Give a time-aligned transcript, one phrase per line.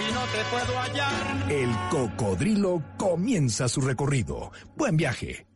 [0.00, 1.50] y no te puedo hallar.
[1.50, 4.50] El Cocodrilo comienza su recorrido.
[4.76, 5.46] Buen viaje.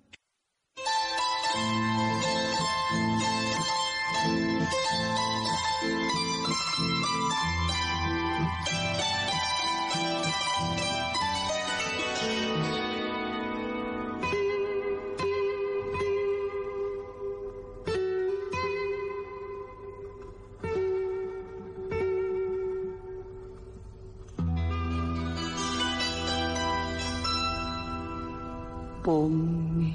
[29.08, 29.94] Ponme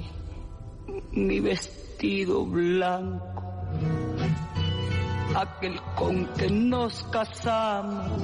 [1.12, 3.44] mi vestido blanco,
[5.36, 8.20] aquel con que nos casamos.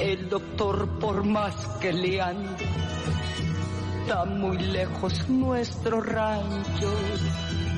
[0.00, 2.66] El doctor, por más que le ande,
[4.02, 6.92] está muy lejos nuestro rancho.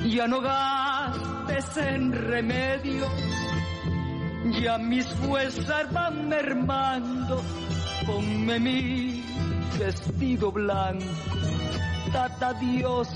[0.07, 3.07] Ya no gastes en remedio,
[4.61, 7.41] ya mis fuerzas van mermando.
[8.05, 9.21] Ponme mi
[9.77, 11.05] vestido blanco
[12.11, 13.07] Tata Dios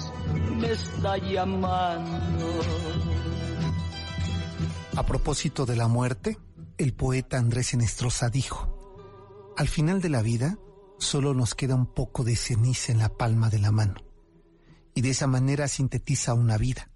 [0.57, 2.61] me está llamando.
[4.95, 6.37] A propósito de la muerte,
[6.77, 10.57] el poeta Andrés Enestrosa dijo, al final de la vida
[10.97, 13.95] solo nos queda un poco de ceniza en la palma de la mano.
[14.93, 16.89] Y de esa manera sintetiza una vida.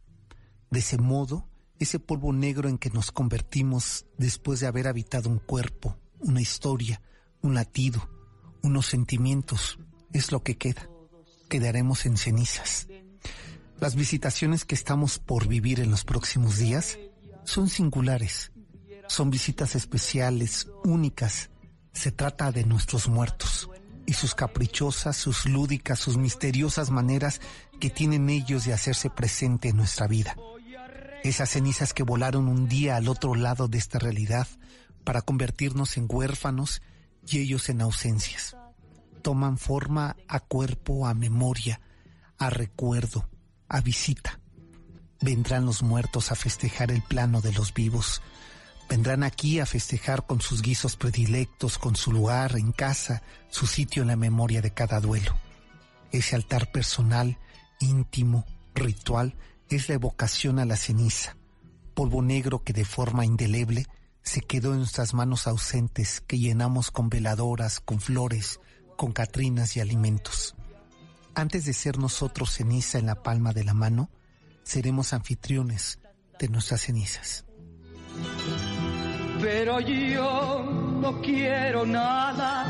[0.69, 1.49] De ese modo,
[1.79, 7.01] ese polvo negro en que nos convertimos después de haber habitado un cuerpo, una historia,
[7.41, 8.09] un latido,
[8.61, 9.79] unos sentimientos,
[10.13, 10.89] es lo que queda
[11.49, 12.87] quedaremos en cenizas.
[13.81, 16.97] Las visitaciones que estamos por vivir en los próximos días
[17.43, 18.51] son singulares,
[19.07, 21.49] son visitas especiales, únicas.
[21.91, 23.69] Se trata de nuestros muertos
[24.05, 27.41] y sus caprichosas, sus lúdicas, sus misteriosas maneras
[27.79, 30.35] que tienen ellos de hacerse presente en nuestra vida.
[31.23, 34.47] Esas cenizas que volaron un día al otro lado de esta realidad
[35.03, 36.81] para convertirnos en huérfanos
[37.27, 38.55] y ellos en ausencias
[39.21, 41.79] toman forma a cuerpo, a memoria,
[42.37, 43.29] a recuerdo,
[43.67, 44.39] a visita.
[45.21, 48.21] Vendrán los muertos a festejar el plano de los vivos.
[48.89, 54.01] Vendrán aquí a festejar con sus guisos predilectos, con su lugar en casa, su sitio
[54.01, 55.37] en la memoria de cada duelo.
[56.11, 57.37] Ese altar personal,
[57.79, 59.35] íntimo, ritual,
[59.69, 61.35] es la evocación a la ceniza,
[61.93, 63.85] polvo negro que de forma indeleble
[64.29, 68.59] se quedó en nuestras manos ausentes que llenamos con veladoras, con flores,
[68.95, 70.53] con catrinas y alimentos.
[71.33, 74.11] Antes de ser nosotros ceniza en la palma de la mano,
[74.61, 75.97] seremos anfitriones
[76.37, 77.43] de nuestras cenizas.
[79.41, 80.63] Pero yo
[81.01, 82.67] no quiero nada.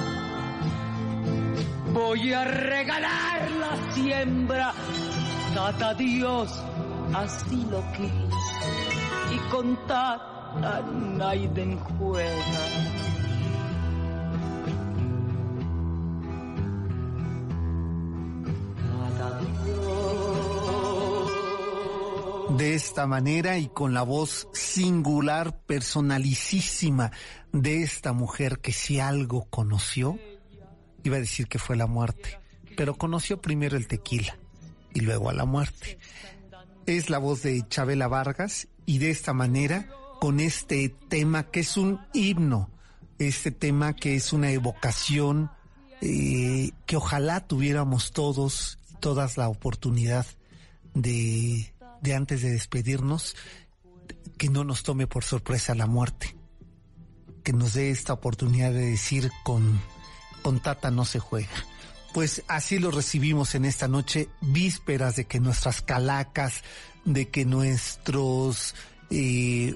[1.92, 4.74] Voy a regalar la siembra.
[5.54, 6.58] Tata Dios
[7.14, 9.36] así lo quise.
[9.36, 10.39] Y con tata
[22.58, 27.12] De esta manera y con la voz singular, personalicísima
[27.54, 30.20] de esta mujer que si algo conoció,
[31.04, 32.40] iba a decir que fue la muerte,
[32.76, 34.38] pero conoció primero el tequila
[34.94, 36.00] y luego a la muerte.
[36.86, 39.88] Es la voz de Chabela Vargas y de esta manera,
[40.20, 42.70] con este tema que es un himno,
[43.18, 45.52] este tema que es una evocación
[46.02, 50.26] eh, que ojalá tuviéramos todos, todas la oportunidad
[50.94, 53.36] de de antes de despedirnos,
[54.38, 56.36] que no nos tome por sorpresa la muerte,
[57.44, 59.82] que nos dé esta oportunidad de decir con,
[60.42, 61.50] con tata no se juega.
[62.14, 66.64] Pues así lo recibimos en esta noche, vísperas de que nuestras calacas,
[67.06, 68.74] de que nuestros
[69.12, 69.76] eh,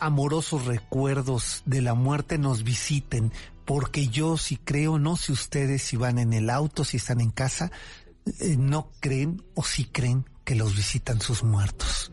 [0.00, 3.32] amorosos recuerdos de la muerte nos visiten,
[3.64, 7.30] porque yo si creo, no sé ustedes si van en el auto, si están en
[7.30, 7.70] casa,
[8.40, 12.10] eh, no creen o si creen que los visitan sus muertos.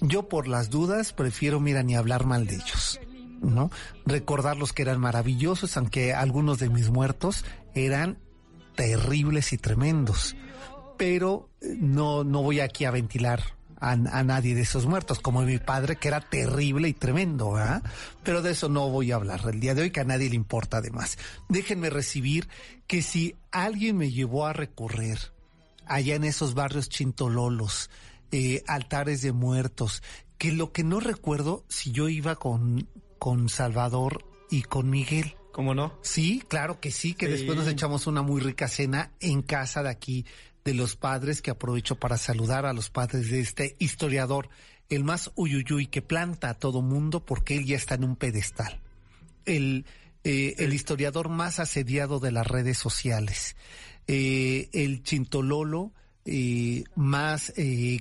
[0.00, 3.00] Yo por las dudas prefiero, mira, ni hablar mal de ellos,
[3.40, 3.70] ¿no?
[4.04, 7.44] Recordarlos que eran maravillosos, aunque algunos de mis muertos
[7.74, 8.18] eran
[8.74, 10.36] terribles y tremendos.
[10.98, 15.58] Pero eh, no, no voy aquí a ventilar a, nadie de esos muertos, como mi
[15.58, 17.82] padre, que era terrible y tremendo, ¿verdad?
[18.22, 20.36] Pero de eso no voy a hablar el día de hoy, que a nadie le
[20.36, 21.18] importa además.
[21.48, 22.48] Déjenme recibir
[22.86, 25.18] que si alguien me llevó a recorrer
[25.86, 27.90] allá en esos barrios chintololos,
[28.32, 30.02] eh, altares de muertos,
[30.38, 32.88] que lo que no recuerdo si yo iba con,
[33.18, 35.36] con Salvador y con Miguel.
[35.52, 35.98] ¿Cómo no?
[36.02, 39.88] Sí, claro que sí, que después nos echamos una muy rica cena en casa de
[39.88, 40.26] aquí
[40.66, 44.48] de los padres, que aprovecho para saludar a los padres de este historiador,
[44.88, 48.80] el más uyuyuy que planta a todo mundo porque él ya está en un pedestal.
[49.44, 49.86] El,
[50.24, 53.54] eh, el historiador más asediado de las redes sociales.
[54.08, 55.92] Eh, el chintololo
[56.24, 57.52] eh, más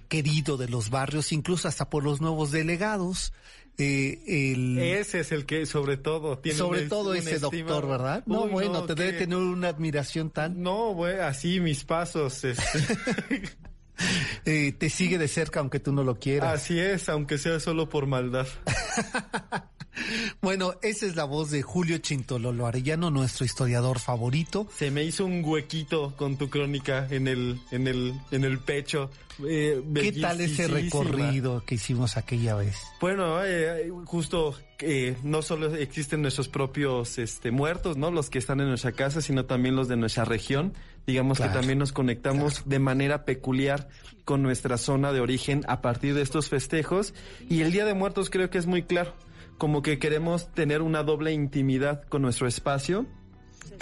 [0.07, 3.31] querido de los barrios, incluso hasta por los nuevos delegados.
[3.77, 8.85] Eh, ese es el que sobre todo tiene sobre todo ese doctor verdad no bueno
[8.85, 12.63] te debe tener una admiración tan no güey así mis pasos este.
[14.45, 17.89] eh, te sigue de cerca aunque tú no lo quieras así es aunque sea solo
[17.89, 18.47] por maldad
[20.41, 24.67] bueno, esa es la voz de Julio Chintololo Arellano, nuestro historiador favorito.
[24.75, 29.09] Se me hizo un huequito con tu crónica en el, en el, en el pecho.
[29.45, 32.77] Eh, ¿Qué tal ese recorrido que hicimos aquella vez?
[33.01, 38.11] Bueno, eh, justo eh, no solo existen nuestros propios este, muertos, ¿no?
[38.11, 40.73] Los que están en nuestra casa, sino también los de nuestra región.
[41.07, 43.89] Digamos que también nos conectamos de manera peculiar
[44.23, 47.13] con nuestra zona de origen a partir de estos festejos.
[47.47, 49.13] Y el Día de Muertos creo que es muy claro
[49.57, 53.05] como que queremos tener una doble intimidad con nuestro espacio.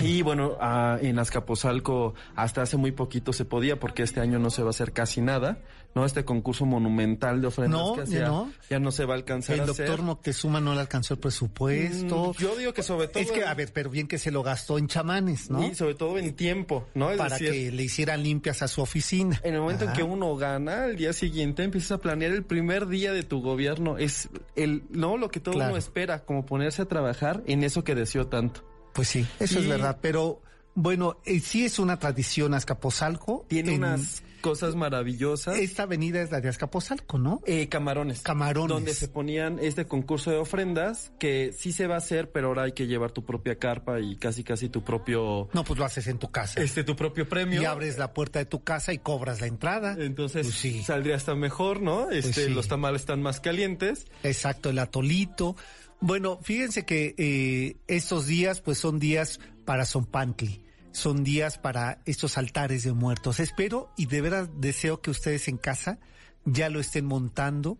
[0.01, 0.57] Y bueno,
[1.01, 4.71] en Azcapotzalco hasta hace muy poquito se podía porque este año no se va a
[4.71, 5.59] hacer casi nada,
[5.95, 6.05] ¿no?
[6.05, 8.51] Este concurso monumental de ofrendas que hacía, no.
[8.69, 9.87] ya no se va a alcanzar el a hacer.
[9.87, 12.33] Doctor Moctezuma no le alcanzó el presupuesto.
[12.33, 13.21] Mm, yo digo que sobre todo...
[13.21, 15.65] Es que, a ver, pero bien que se lo gastó en chamanes, ¿no?
[15.65, 17.09] Y sobre todo en tiempo, ¿no?
[17.15, 19.39] Para que le hicieran limpias a su oficina.
[19.43, 22.87] En el momento en que uno gana, al día siguiente empiezas a planear el primer
[22.87, 23.97] día de tu gobierno.
[23.97, 27.95] Es el, no lo que todo uno espera, como ponerse a trabajar en eso que
[27.95, 28.72] deseó tanto.
[28.93, 30.41] Pues sí, eso es verdad, pero
[30.75, 33.45] bueno, eh, sí es una tradición Azcapotzalco.
[33.47, 35.57] Tiene unas cosas maravillosas.
[35.57, 37.41] Esta avenida es la de Azcapotzalco, ¿no?
[37.45, 38.21] Eh, camarones.
[38.21, 38.69] Camarones.
[38.69, 42.63] Donde se ponían este concurso de ofrendas que sí se va a hacer, pero ahora
[42.63, 45.47] hay que llevar tu propia carpa y casi casi tu propio...
[45.53, 46.61] No, pues lo haces en tu casa.
[46.61, 47.61] Este, tu propio premio.
[47.61, 49.95] Y abres la puerta de tu casa y cobras la entrada.
[49.97, 50.83] Entonces pues sí.
[50.83, 52.07] saldría hasta mejor, ¿no?
[52.09, 54.07] Pues este, los tamales están más calientes.
[54.23, 55.55] Exacto, el atolito.
[56.03, 60.61] Bueno, fíjense que eh, estos días pues son días para Zompantli,
[60.91, 63.39] son días para estos altares de muertos.
[63.39, 65.99] Espero y de verdad deseo que ustedes en casa
[66.43, 67.77] ya lo estén montando.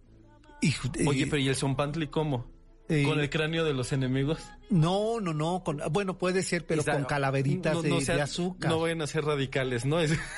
[0.61, 2.45] Y, eh, Oye, pero ¿y el Zompantli cómo?
[2.87, 4.39] Eh, ¿Con el cráneo de los enemigos?
[4.69, 5.61] No, no, no.
[5.91, 8.71] bueno, puede ser, pero con calaveritas de, azúcar.
[8.71, 9.97] No vayan a ser radicales, ¿no?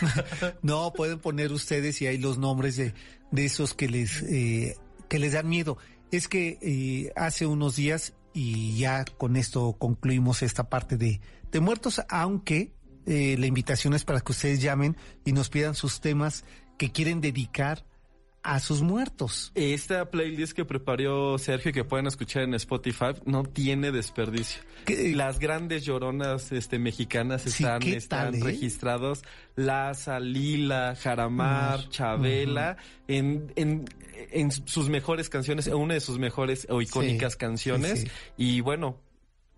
[0.63, 2.95] no, pueden poner ustedes y hay los nombres de,
[3.29, 5.77] de esos que les, que les dan miedo
[6.15, 11.21] es que eh, hace unos días, y ya con esto concluimos esta parte de,
[11.51, 12.73] de muertos, aunque
[13.05, 16.43] eh, la invitación es para que ustedes llamen y nos pidan sus temas
[16.77, 17.85] que quieren dedicar
[18.45, 19.51] a sus muertos.
[19.55, 24.61] Esta playlist que preparó Sergio que pueden escuchar en Spotify no tiene desperdicio.
[24.87, 28.39] Las grandes lloronas este, mexicanas están, están eh?
[28.43, 29.23] registrados.
[29.55, 32.77] Laza, Lila, Jaramar, Chabela,
[33.07, 33.85] en, en,
[34.31, 38.05] en, sus mejores canciones, una de sus mejores o icónicas canciones.
[38.37, 38.99] y bueno,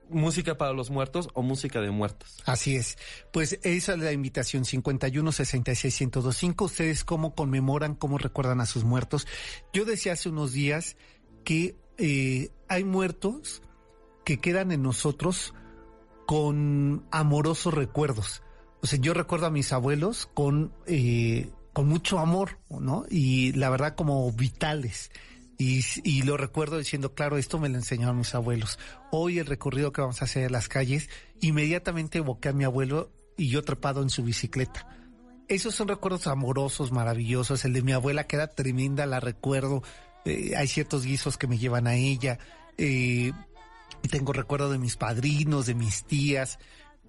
[0.09, 2.37] música para los muertos o música de muertos.
[2.45, 2.97] Así es.
[3.31, 6.65] Pues esa es la invitación 51 66 1025.
[6.65, 9.27] Ustedes cómo conmemoran, cómo recuerdan a sus muertos.
[9.73, 10.97] Yo decía hace unos días
[11.43, 13.61] que eh, hay muertos
[14.25, 15.53] que quedan en nosotros
[16.25, 18.43] con amorosos recuerdos.
[18.81, 23.05] O sea, yo recuerdo a mis abuelos con, eh, con mucho amor, ¿no?
[23.09, 25.11] Y la verdad como vitales.
[25.59, 28.77] Y, lo recuerdo diciendo, claro, esto me lo enseñaron mis abuelos.
[29.11, 31.09] Hoy el recorrido que vamos a hacer en las calles,
[31.41, 34.87] inmediatamente evoqué a mi abuelo y yo trepado en su bicicleta.
[35.47, 37.65] Esos son recuerdos amorosos, maravillosos.
[37.65, 39.81] El de mi abuela queda tremenda, la recuerdo.
[40.25, 42.37] Eh, hay ciertos guisos que me llevan a ella.
[42.77, 43.31] Eh,
[44.11, 46.59] tengo recuerdo de mis padrinos, de mis tías.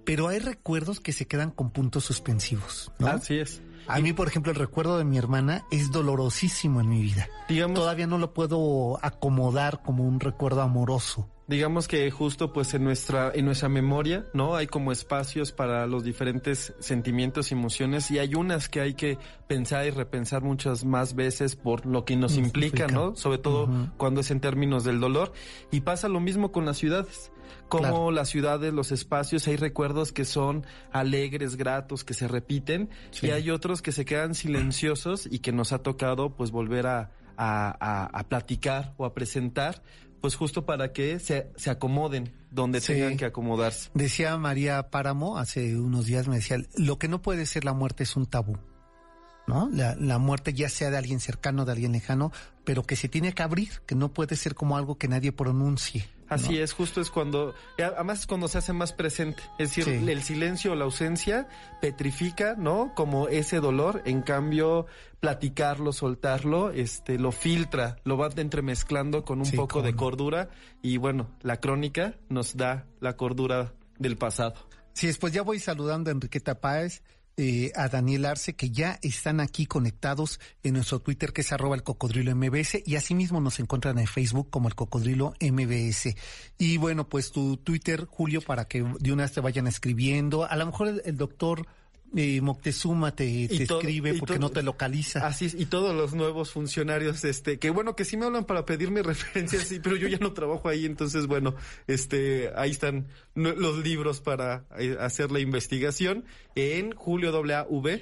[0.07, 2.93] Pero hay recuerdos que se quedan con puntos suspensivos.
[2.99, 3.09] ¿no?
[3.09, 3.61] Así es.
[3.87, 7.29] A mí, por ejemplo, el recuerdo de mi hermana es dolorosísimo en mi vida.
[7.75, 11.29] Todavía no lo puedo acomodar como un recuerdo amoroso.
[11.49, 14.55] Digamos que justo pues en nuestra en nuestra memoria, ¿no?
[14.55, 19.17] Hay como espacios para los diferentes sentimientos y emociones y hay unas que hay que
[19.47, 23.17] pensar y repensar muchas más veces por lo que nos implica, ¿no?
[23.17, 23.67] Sobre todo
[23.97, 25.33] cuando es en términos del dolor
[25.71, 27.33] y pasa lo mismo con las ciudades
[27.69, 32.91] como las ciudades, los espacios, hay recuerdos que son alegres, gratos, que se repiten,
[33.23, 37.11] y hay otros que se quedan silenciosos y que nos ha tocado pues volver a,
[37.39, 39.83] a, platicar o a presentar,
[40.21, 43.91] pues justo para que se, se acomoden donde tengan que acomodarse.
[43.95, 48.03] Decía María Páramo hace unos días, me decía, lo que no puede ser la muerte
[48.03, 48.59] es un tabú.
[49.47, 49.71] ¿no?
[49.73, 52.33] La, la, muerte ya sea de alguien cercano, de alguien lejano,
[52.65, 56.07] pero que se tiene que abrir, que no puede ser como algo que nadie pronuncie.
[56.29, 59.89] Así es, justo es cuando, eh, además es cuando se hace más presente, es decir,
[59.89, 61.49] el silencio o la ausencia
[61.81, 62.93] petrifica, ¿no?
[62.95, 64.87] Como ese dolor, en cambio,
[65.21, 70.51] platicarlo, soltarlo, este, lo filtra, lo va entremezclando con un poco de cordura
[70.83, 74.55] y bueno, la crónica nos da la cordura del pasado.
[74.93, 77.03] Sí, después ya voy saludando a Enriqueta Páez,
[77.41, 81.77] eh, a Daniel Arce, que ya están aquí conectados en nuestro Twitter, que es arroba
[81.77, 86.17] el cocodrilo MBS, y asimismo nos encuentran en Facebook como el cocodrilo MBS.
[86.59, 90.51] Y bueno, pues tu Twitter, Julio, para que de una vez te vayan escribiendo.
[90.51, 91.69] A lo mejor el doctor
[92.15, 95.27] y Moctezuma te, escribe porque no te localiza.
[95.27, 98.65] Así es, y todos los nuevos funcionarios, este, que bueno, que sí me hablan para
[98.65, 101.55] pedirme referencias, sí, pero yo ya no trabajo ahí, entonces bueno,
[101.87, 106.25] este, ahí están los libros para eh, hacer la investigación
[106.55, 108.01] en Julio WAV.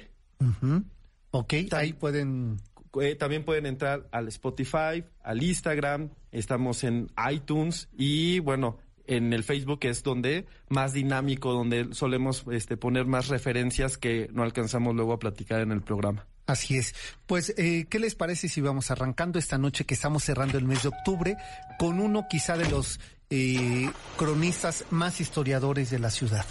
[1.31, 2.57] Ok, ahí pueden...
[2.99, 9.43] Eh, también pueden entrar al Spotify, al Instagram, estamos en iTunes y bueno, en el
[9.43, 15.13] Facebook es donde más dinámico, donde solemos este, poner más referencias que no alcanzamos luego
[15.13, 16.25] a platicar en el programa.
[16.45, 16.95] Así es.
[17.25, 20.83] Pues, eh, ¿qué les parece si vamos arrancando esta noche que estamos cerrando el mes
[20.83, 21.37] de octubre
[21.77, 26.45] con uno quizá de los eh, cronistas más historiadores de la ciudad?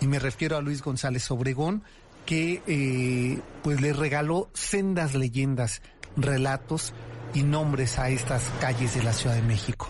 [0.00, 1.82] Y me refiero a Luis González Obregón,
[2.24, 5.82] que eh, pues le regaló sendas leyendas,
[6.16, 6.94] relatos
[7.34, 9.88] y nombres a estas calles de la Ciudad de México.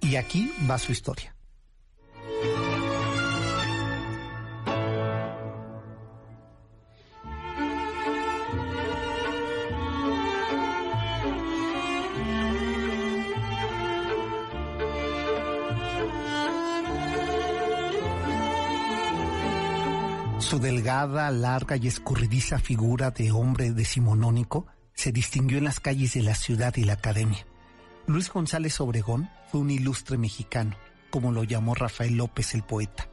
[0.00, 1.33] Y aquí va su historia.
[21.06, 26.74] Larga y escurridiza figura de hombre decimonónico se distinguió en las calles de la ciudad
[26.76, 27.46] y la academia.
[28.06, 30.76] Luis González Obregón fue un ilustre mexicano,
[31.10, 33.08] como lo llamó Rafael López el poeta.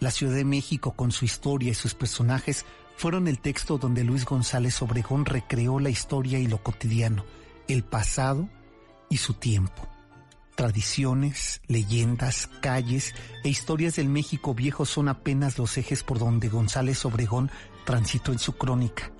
[0.00, 2.64] La Ciudad de México, con su historia y sus personajes,
[2.96, 7.24] fueron el texto donde Luis González Obregón recreó la historia y lo cotidiano,
[7.66, 8.48] el pasado
[9.10, 9.88] y su tiempo
[10.58, 17.04] tradiciones, leyendas, calles e historias del México viejo son apenas los ejes por donde González
[17.04, 17.48] Obregón
[17.84, 19.12] transitó en su crónica.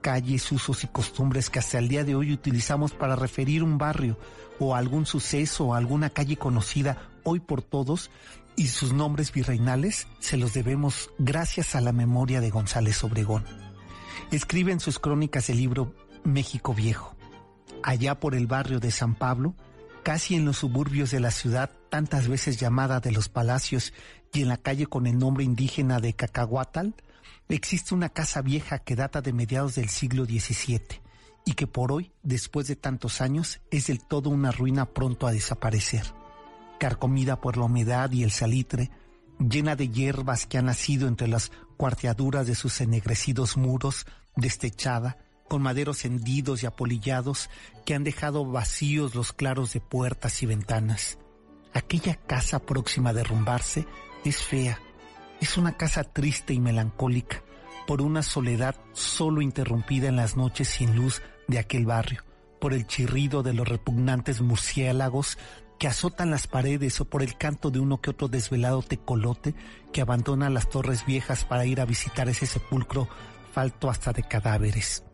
[0.00, 4.18] Calles, usos y costumbres que hasta el día de hoy utilizamos para referir un barrio
[4.58, 8.10] o algún suceso o alguna calle conocida hoy por todos
[8.56, 13.44] y sus nombres virreinales se los debemos gracias a la memoria de González Obregón.
[14.30, 17.14] Escribe en sus crónicas el libro México Viejo.
[17.82, 19.54] Allá por el barrio de San Pablo,
[20.02, 23.92] casi en los suburbios de la ciudad, tantas veces llamada de los palacios,
[24.32, 26.94] y en la calle con el nombre indígena de Cacahuatal,
[27.48, 31.00] existe una casa vieja que data de mediados del siglo XVII
[31.44, 35.32] y que por hoy, después de tantos años, es del todo una ruina pronto a
[35.32, 36.04] desaparecer.
[36.78, 38.90] Carcomida por la humedad y el salitre,
[39.38, 44.04] llena de hierbas que han nacido entre las cuarteaduras de sus ennegrecidos muros,
[44.36, 45.16] destechada,
[45.48, 47.50] con maderos hendidos y apolillados
[47.84, 51.18] que han dejado vacíos los claros de puertas y ventanas.
[51.72, 53.86] Aquella casa próxima a derrumbarse
[54.24, 54.78] es fea.
[55.40, 57.42] Es una casa triste y melancólica
[57.86, 62.22] por una soledad solo interrumpida en las noches sin luz de aquel barrio,
[62.60, 65.38] por el chirrido de los repugnantes murciélagos
[65.78, 69.54] que azotan las paredes o por el canto de uno que otro desvelado tecolote
[69.92, 73.08] que abandona las torres viejas para ir a visitar ese sepulcro
[73.52, 75.07] falto hasta de cadáveres.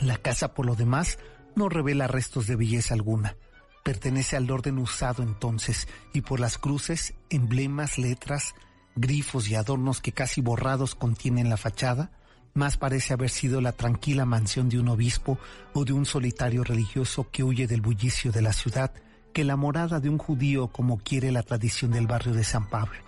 [0.00, 1.18] La casa, por lo demás,
[1.54, 3.36] no revela restos de belleza alguna.
[3.84, 8.54] Pertenece al orden usado entonces y por las cruces, emblemas, letras,
[8.96, 12.10] grifos y adornos que casi borrados contienen la fachada,
[12.54, 15.38] más parece haber sido la tranquila mansión de un obispo
[15.72, 18.92] o de un solitario religioso que huye del bullicio de la ciudad
[19.32, 22.98] que la morada de un judío como quiere la tradición del barrio de San Pablo.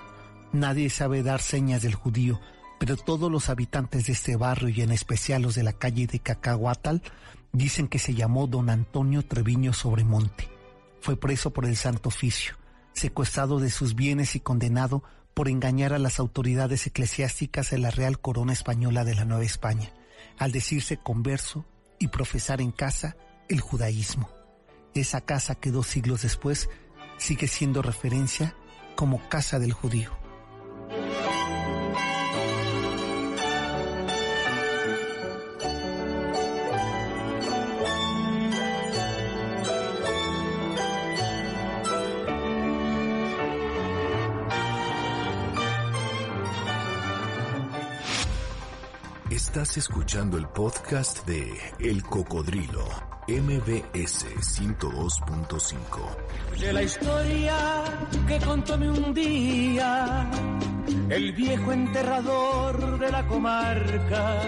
[0.52, 2.40] Nadie sabe dar señas del judío,
[2.82, 6.18] pero todos los habitantes de este barrio y en especial los de la calle de
[6.18, 7.00] Cacahuatal
[7.52, 10.48] dicen que se llamó don Antonio Treviño Sobremonte.
[11.00, 12.56] Fue preso por el Santo Oficio,
[12.92, 18.18] secuestrado de sus bienes y condenado por engañar a las autoridades eclesiásticas de la Real
[18.18, 19.92] Corona Española de la Nueva España,
[20.36, 21.64] al decirse converso
[22.00, 23.16] y profesar en casa
[23.48, 24.28] el judaísmo.
[24.92, 26.68] Esa casa que dos siglos después
[27.16, 28.56] sigue siendo referencia
[28.96, 30.21] como casa del judío.
[49.52, 52.86] Estás escuchando el podcast de El Cocodrilo,
[53.28, 56.56] MBS 102.5.
[56.58, 57.84] De la historia
[58.26, 60.26] que contóme un día,
[61.10, 64.40] el viejo enterrador de la comarca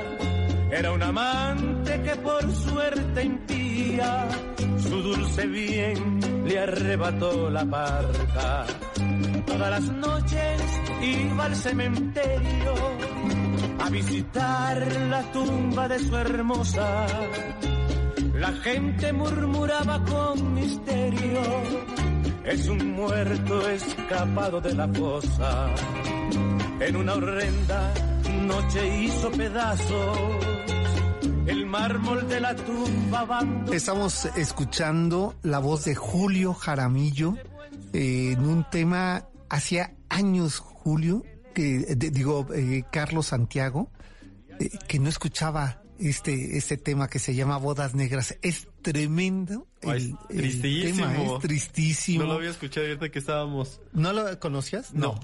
[0.70, 4.26] era un amante que por suerte impía
[4.78, 8.64] su dulce bien le arrebató la parca.
[9.44, 10.62] Todas las noches
[11.02, 12.75] iba al cementerio
[13.85, 17.07] a visitar la tumba de su hermosa.
[18.35, 21.43] La gente murmuraba con misterio,
[22.45, 25.75] es un muerto escapado de la fosa.
[26.81, 27.95] En una horrenda
[28.47, 30.19] noche hizo pedazos
[31.47, 37.37] el mármol de la tumba Estamos escuchando la voz de Julio Jaramillo
[37.93, 41.23] eh, en un tema hacía años, Julio,
[41.54, 43.90] que digo eh, Carlos Santiago,
[44.61, 48.37] eh, que no escuchaba este este tema que se llama Bodas Negras.
[48.42, 49.66] Es tremendo.
[49.80, 51.06] El, tristísimo.
[51.06, 52.25] tema es tristísimo.
[52.25, 53.80] No lo había escuchado ahorita que estábamos.
[53.92, 54.92] ¿No lo conocías?
[54.92, 55.18] No.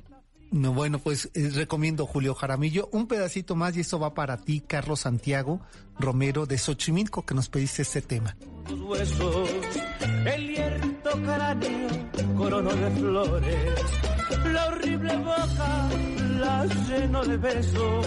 [0.50, 0.72] no.
[0.72, 2.88] bueno, pues eh, recomiendo Julio Jaramillo.
[2.92, 5.60] Un pedacito más y esto va para ti, Carlos Santiago
[6.00, 8.36] Romero de Xochimilco, que nos pediste este tema.
[8.70, 9.50] Huesos,
[10.26, 11.88] el hierto cráneo,
[12.36, 13.74] corono de flores,
[14.52, 15.90] la horrible boca
[16.40, 18.06] la llenó de besos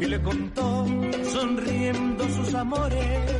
[0.00, 0.86] y le contó
[1.32, 3.32] sonriendo sus amores.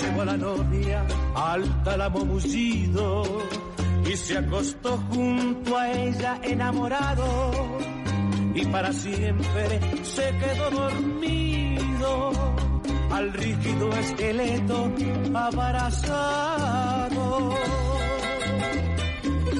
[0.00, 3.22] Llegó a la novia alta la mullido
[4.04, 7.24] y se acostó junto a ella enamorado
[8.54, 12.32] y para siempre se quedó dormido
[13.10, 14.90] al rígido esqueleto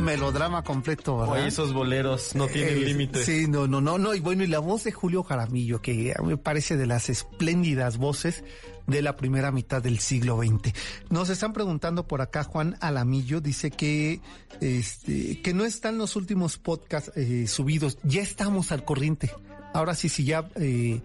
[0.01, 1.47] melodrama completo, ¿verdad?
[1.47, 3.25] esos boleros no tienen eh, límites.
[3.25, 4.15] Sí, no, no, no, no.
[4.15, 8.45] Y bueno, y la voz de Julio Jaramillo, que me parece de las espléndidas voces
[8.87, 10.73] de la primera mitad del siglo XX.
[11.11, 14.21] Nos están preguntando por acá, Juan Alamillo dice que,
[14.61, 17.99] este, que no están los últimos podcasts eh, subidos.
[18.03, 19.31] Ya estamos al corriente.
[19.73, 20.49] Ahora sí, sí, ya...
[20.57, 21.01] Eh,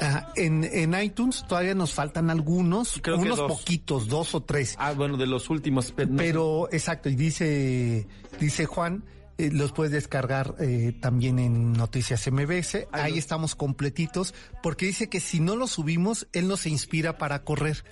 [0.00, 4.76] Ah, en, en, iTunes todavía nos faltan algunos, unos poquitos, dos o tres.
[4.78, 5.92] Ah, bueno, de los últimos.
[6.16, 8.06] Pero, exacto, y dice,
[8.38, 9.04] dice Juan,
[9.38, 12.86] eh, los puedes descargar eh, también en Noticias MBS.
[12.92, 17.84] Ahí estamos completitos, porque dice que si no lo subimos, él nos inspira para correr.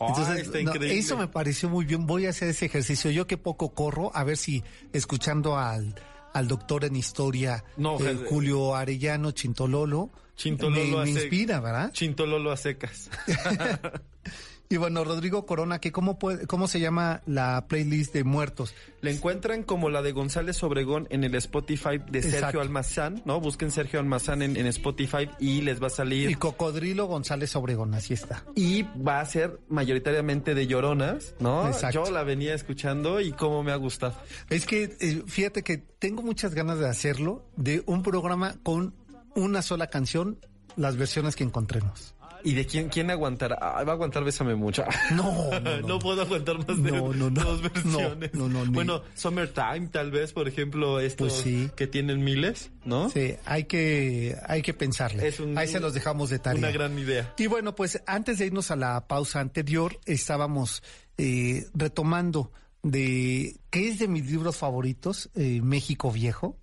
[0.00, 0.50] Entonces,
[0.82, 2.06] eso me pareció muy bien.
[2.06, 3.10] Voy a hacer ese ejercicio.
[3.10, 5.94] Yo que poco corro, a ver si escuchando al,
[6.32, 11.92] al doctor en historia, eh, Julio Arellano, Chintololo, Chintololo me, inspira, ¿verdad?
[11.92, 13.10] Chintololo a secas.
[14.68, 18.74] y bueno, Rodrigo Corona, que cómo puede, cómo se llama la playlist de muertos.
[19.02, 23.40] La encuentran como la de González Obregón en el Spotify de Sergio Almazán, ¿no?
[23.40, 26.30] Busquen Sergio Almazán en, Spotify y les va a salir.
[26.30, 28.44] Y Cocodrilo González Obregón, así está.
[28.54, 31.66] Y va a ser mayoritariamente de lloronas, ¿no?
[31.66, 32.04] Exacto.
[32.04, 34.14] Yo la venía escuchando y cómo me ha gustado.
[34.48, 38.94] Es que eh, fíjate que tengo muchas ganas de hacerlo, de un programa con
[39.34, 40.38] una sola canción,
[40.76, 42.14] las versiones que encontremos.
[42.44, 43.56] ¿Y de quién, quién aguantará?
[43.56, 44.84] va a aguantar Bésame Mucho.
[45.12, 45.98] No, no, no.
[46.00, 48.34] puedo aguantar más de dos versiones.
[48.34, 53.08] No, no, Bueno, Summertime, tal vez, por ejemplo, estos pues que tienen miles, ¿no?
[53.10, 55.32] Sí, hay que, hay que pensarle.
[55.56, 56.60] Ahí se los dejamos de tarea.
[56.60, 57.34] Una gran idea.
[57.38, 60.82] Y bueno, pues antes de irnos a la pausa anterior, estábamos
[61.18, 66.58] eh, retomando de qué es de mis libros favoritos, eh, México Viejo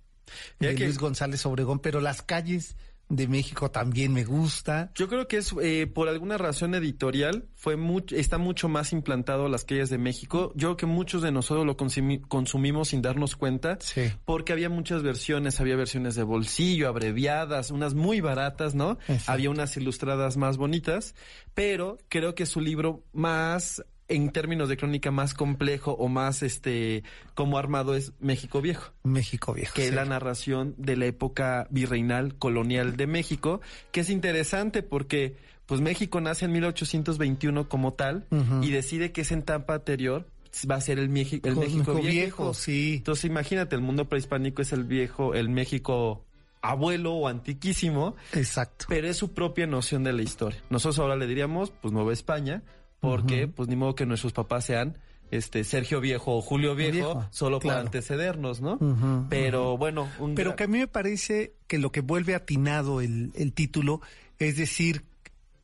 [0.58, 2.76] de Luis González Obregón, pero las calles
[3.10, 4.90] de México también me gusta.
[4.94, 9.48] Yo creo que es eh, por alguna razón editorial fue mucho, está mucho más implantado
[9.48, 10.52] las calles de México.
[10.54, 13.78] Yo creo que muchos de nosotros lo consumimos sin darnos cuenta,
[14.24, 18.96] porque había muchas versiones, había versiones de bolsillo, abreviadas, unas muy baratas, ¿no?
[19.26, 21.16] Había unas ilustradas más bonitas,
[21.52, 27.04] pero creo que su libro más en términos de crónica más complejo o más este
[27.34, 28.92] como armado es México Viejo.
[29.04, 29.74] México Viejo.
[29.74, 33.60] Que es la narración de la época virreinal colonial de México,
[33.92, 38.26] que es interesante porque pues México nace en 1821 como tal
[38.60, 40.26] y decide que esa etapa anterior
[40.68, 42.08] va a ser el, México, el México viejo.
[42.08, 42.54] viejo.
[42.54, 42.94] Sí.
[42.96, 46.24] Entonces imagínate, el mundo prehispánico es el viejo, el México
[46.60, 48.16] abuelo o antiquísimo.
[48.32, 48.86] Exacto.
[48.88, 50.62] Pero es su propia noción de la historia.
[50.70, 52.62] Nosotros ahora le diríamos, pues Nueva España,
[53.00, 54.98] porque pues ni modo que nuestros papás sean
[55.30, 58.78] este Sergio Viejo o Julio Viejo, solo para antecedernos, ¿no?
[59.28, 63.52] Pero bueno, pero que a mí me parece que lo que vuelve atinado el, el
[63.52, 64.00] título
[64.38, 65.04] es decir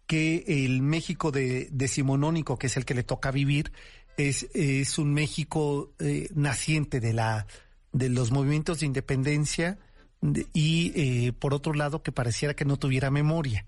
[0.06, 3.72] que el México de decimonónico, que es el que le toca vivir,
[4.16, 7.46] es, es un México eh, naciente de la
[7.92, 9.78] de los movimientos de independencia
[10.22, 13.66] y eh, por otro lado que pareciera que no tuviera memoria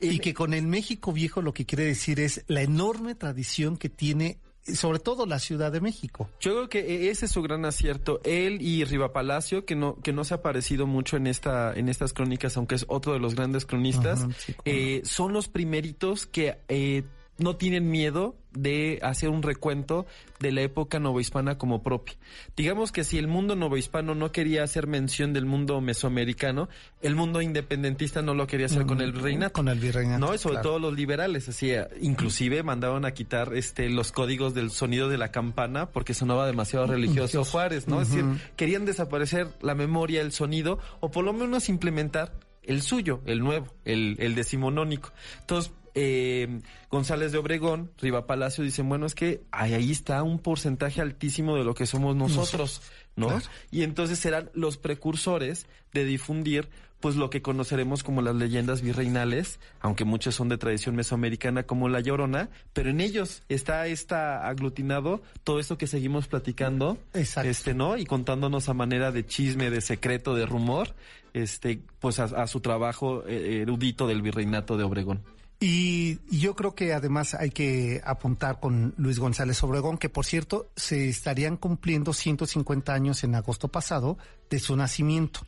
[0.00, 3.88] y que con el México viejo lo que quiere decir es la enorme tradición que
[3.88, 4.38] tiene
[4.72, 6.30] sobre todo la Ciudad de México.
[6.40, 8.20] Yo creo que e-, ese es su gran acierto.
[8.24, 11.88] Él y Riva Palacio, que no, que no se ha aparecido mucho en esta, en
[11.88, 14.26] estas crónicas, aunque es otro de los grandes cronistas,
[14.64, 17.04] eh, son los primeritos que eh,
[17.38, 20.06] no tienen miedo de hacer un recuento
[20.38, 22.14] de la época novohispana como propia.
[22.56, 26.68] Digamos que si el mundo novohispano no quería hacer mención del mundo mesoamericano,
[27.02, 29.54] el mundo independentista no lo quería hacer con el virreinato.
[29.54, 30.24] Con el virreinato.
[30.24, 34.70] No, y sobre todo los liberales, así, inclusive mandaron a quitar este los códigos del
[34.70, 38.00] sonido de la campana porque sonaba demasiado religioso Juárez, ¿no?
[38.00, 38.24] Es decir,
[38.56, 43.66] querían desaparecer la memoria, el sonido, o por lo menos implementar el suyo, el nuevo,
[43.84, 45.12] el, el decimonónico.
[45.40, 51.00] Entonces, eh, González de Obregón, Riva Palacio, dicen, bueno, es que ahí está un porcentaje
[51.00, 52.82] altísimo de lo que somos nosotros,
[53.16, 53.40] ¿no?
[53.70, 56.68] Y entonces serán los precursores de difundir
[57.04, 61.90] pues lo que conoceremos como las leyendas virreinales, aunque muchas son de tradición mesoamericana como
[61.90, 67.98] la Llorona, pero en ellos está está aglutinado todo esto que seguimos platicando, este, ¿no?
[67.98, 70.94] Y contándonos a manera de chisme, de secreto, de rumor,
[71.34, 75.20] este, pues a su trabajo eh, erudito del virreinato de Obregón.
[75.66, 80.68] Y yo creo que además hay que apuntar con Luis González Obregón, que por cierto
[80.76, 84.18] se estarían cumpliendo 150 años en agosto pasado
[84.50, 85.40] de su nacimiento.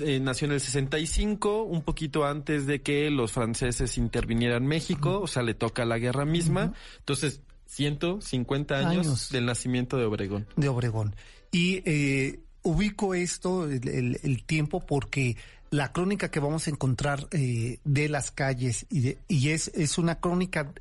[0.00, 5.20] Eh, nació en el 65, un poquito antes de que los franceses intervinieran en México,
[5.20, 6.72] o sea, le toca la guerra misma.
[7.00, 10.46] Entonces, 150 años, años, del nacimiento de Obregón.
[10.56, 11.16] De Obregón.
[11.52, 15.36] Y eh, ubico esto, el, tiempo, porque
[15.74, 20.20] la crónica que vamos a encontrar eh, de las calles y, y es, es una
[20.20, 20.72] crónica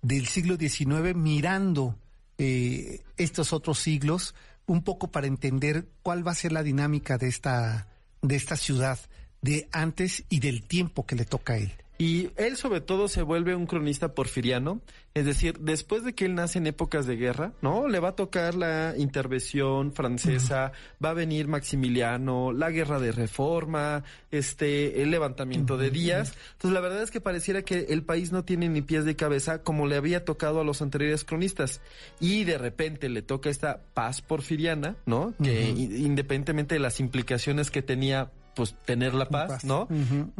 [0.00, 1.96] del siglo XIX mirando
[2.38, 4.34] eh, estos otros siglos,
[4.66, 7.88] un poco para entender cuál va a ser la dinámica de esta,
[8.22, 8.98] de esta ciudad,
[9.42, 11.72] de antes y del tiempo que le toca a él.
[11.98, 14.80] Y él sobre todo se vuelve un cronista porfiriano,
[15.14, 17.88] es decir, después de que él nace en épocas de guerra, ¿no?
[17.88, 20.70] Le va a tocar la intervención francesa,
[21.04, 26.34] va a venir Maximiliano, la guerra de reforma, este, el levantamiento de Díaz.
[26.52, 29.64] Entonces la verdad es que pareciera que el país no tiene ni pies de cabeza
[29.64, 31.80] como le había tocado a los anteriores cronistas.
[32.20, 35.34] Y de repente le toca esta paz porfiriana, ¿no?
[35.42, 39.88] Que independientemente de las implicaciones que tenía pues tener la paz, ¿no?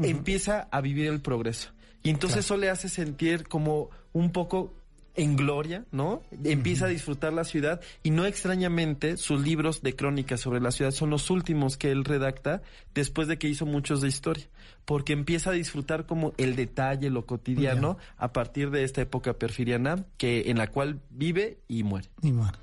[0.03, 1.71] Empieza a vivir el progreso.
[2.03, 4.75] Y entonces eso le hace sentir como un poco
[5.19, 6.23] en gloria, ¿no?
[6.45, 10.93] Empieza a disfrutar la ciudad y no extrañamente sus libros de crónicas sobre la ciudad
[10.93, 12.63] son los últimos que él redacta
[12.95, 14.47] después de que hizo muchos de historia,
[14.85, 20.07] porque empieza a disfrutar como el detalle, lo cotidiano a partir de esta época perfiriana
[20.19, 22.09] que en la cual vive y muere.
[22.23, 22.59] Y muere.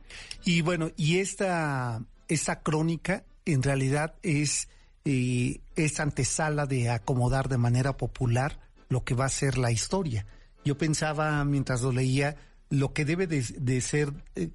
[0.45, 4.69] Y bueno, y esta esa crónica en realidad es
[5.06, 10.26] y es antesala de acomodar de manera popular lo que va a ser la historia.
[10.65, 12.36] Yo pensaba mientras lo leía
[12.70, 14.50] lo que debe de, ser eh,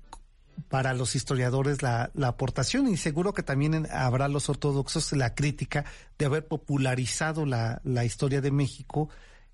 [0.68, 5.84] para los historiadores la, aportación y seguro que también habrá los ortodoxos la crítica
[6.18, 9.08] de haber popularizado la, historia de México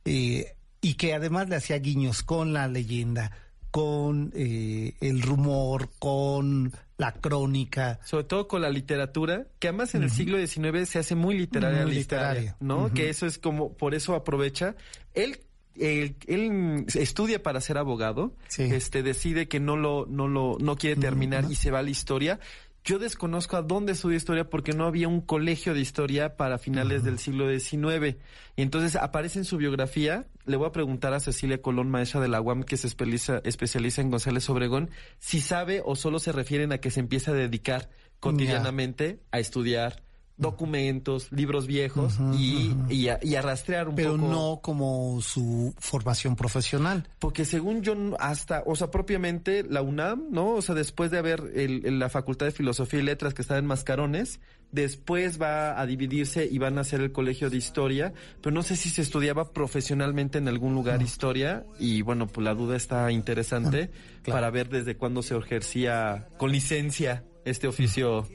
[0.06, 3.32] eh, y que además le hacía guiños con la leyenda,
[3.76, 8.00] con eh, el rumor, con la crónica.
[8.06, 11.80] Sobre todo con la literatura, que además en el siglo XIX se hace muy literaria
[11.80, 12.90] la literaria, ¿no?
[12.94, 14.76] Que eso es como, por eso aprovecha.
[15.12, 15.40] Él
[15.78, 21.44] él, estudia para ser abogado, este decide que no lo no lo no quiere terminar
[21.50, 22.40] y se va a la historia
[22.86, 27.02] yo desconozco a dónde estudió historia porque no había un colegio de historia para finales
[27.02, 28.16] del siglo XIX.
[28.54, 32.28] Y entonces aparece en su biografía, le voy a preguntar a Cecilia Colón, maestra de
[32.28, 36.72] la UAM, que se especializa, especializa en González Obregón, si sabe o solo se refieren
[36.72, 40.05] a que se empieza a dedicar cotidianamente a estudiar
[40.38, 43.96] documentos, libros viejos y, y, a, rastrear un poco.
[43.96, 47.08] Pero no como su formación profesional.
[47.18, 50.50] Porque según yo, hasta, o sea, propiamente la UNAM, ¿no?
[50.50, 53.66] O sea, después de haber el, la Facultad de Filosofía y Letras que está en
[53.66, 54.40] Mascarones,
[54.72, 58.76] después va a dividirse y van a hacer el colegio de historia, pero no sé
[58.76, 63.90] si se estudiaba profesionalmente en algún lugar historia y bueno, pues la duda está interesante
[64.26, 68.28] para ver desde cuándo se ejercía con licencia este oficio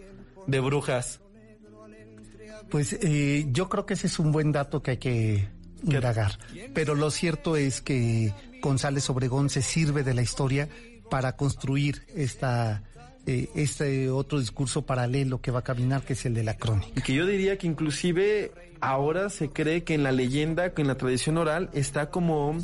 [0.48, 1.22] de brujas.
[2.72, 5.50] Pues eh, yo creo que ese es un buen dato que hay que
[5.84, 6.40] indagar.
[6.74, 10.70] Pero lo cierto es que González Obregón se sirve de la historia
[11.10, 12.84] para construir esta
[13.28, 16.92] eh, este otro discurso paralelo que va a caminar, que es el de la crónica.
[16.96, 20.88] Y que yo diría que inclusive ahora se cree que en la leyenda, que en
[20.88, 22.58] la tradición oral, está como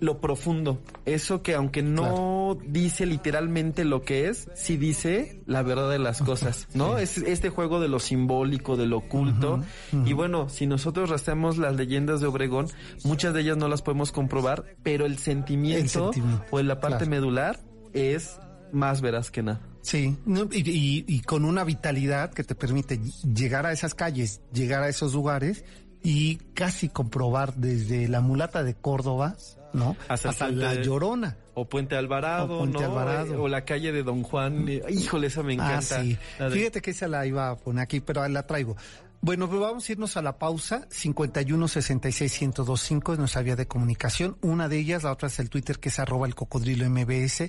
[0.00, 0.80] lo profundo.
[1.04, 6.20] Eso que aunque no dice literalmente lo que es, sí dice la verdad de las
[6.20, 6.98] cosas, ¿no?
[6.98, 9.62] Es este juego de lo simbólico, de lo oculto.
[10.04, 12.68] Y bueno, si nosotros rastreamos las leyendas de Obregón,
[13.04, 16.10] muchas de ellas no las podemos comprobar, pero el sentimiento,
[16.50, 17.60] o en la parte medular
[17.92, 18.38] es
[18.72, 19.60] más veraz que nada.
[19.84, 20.16] Sí,
[20.50, 25.62] y, con una vitalidad que te permite llegar a esas calles, llegar a esos lugares
[26.04, 29.36] y casi comprobar desde la mulata de Córdoba,
[29.72, 29.96] ¿no?
[30.06, 31.38] Hasta, la Llorona.
[31.54, 32.80] O Puente Alvarado, ¿no?
[32.80, 34.68] Eh, o la calle de Don Juan.
[34.68, 36.02] Eh, híjole, esa me ah, encanta.
[36.02, 36.18] sí.
[36.50, 38.76] Fíjate que esa la iba a poner aquí, pero la traigo.
[39.22, 40.86] Bueno, pues vamos a irnos a la pausa.
[40.90, 44.36] 51 66 1025 es nuestra vía de comunicación.
[44.42, 47.48] Una de ellas, la otra es el Twitter que es arroba el cocodrilo MBS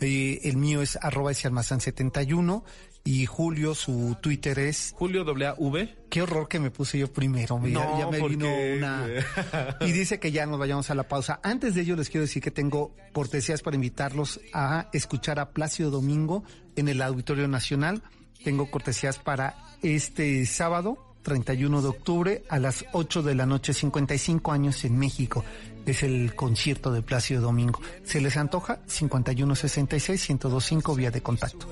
[0.00, 2.64] eh, el mío es arroba ese almazán 71
[3.06, 4.94] y Julio, su Twitter es...
[4.96, 5.94] Julio W.
[6.08, 7.60] Qué horror que me puse yo primero.
[7.66, 9.06] ya, me vino una...
[9.82, 11.38] y dice que ya nos vayamos a la pausa.
[11.42, 15.90] Antes de ello les quiero decir que tengo cortesías para invitarlos a escuchar a Plácido
[15.90, 16.44] Domingo
[16.76, 18.02] en el Auditorio Nacional.
[18.42, 24.50] Tengo cortesías para este sábado, 31 de octubre, a las 8 de la noche, 55
[24.50, 25.44] años en México
[25.86, 27.80] es el concierto de Plácido Domingo.
[28.04, 28.80] ¿Se les antoja?
[28.86, 31.66] 5166-1025 vía de contacto.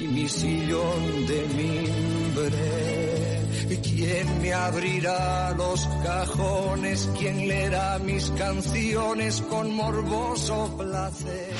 [0.00, 3.40] Y mi sillón de mimbre,
[3.82, 7.10] ¿quién me abrirá los cajones?
[7.18, 11.52] ¿Quién leerá mis canciones con morboso placer?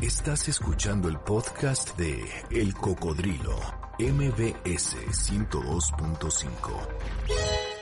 [0.00, 3.58] Estás escuchando el podcast de El Cocodrilo,
[3.98, 7.77] MBS 102.5.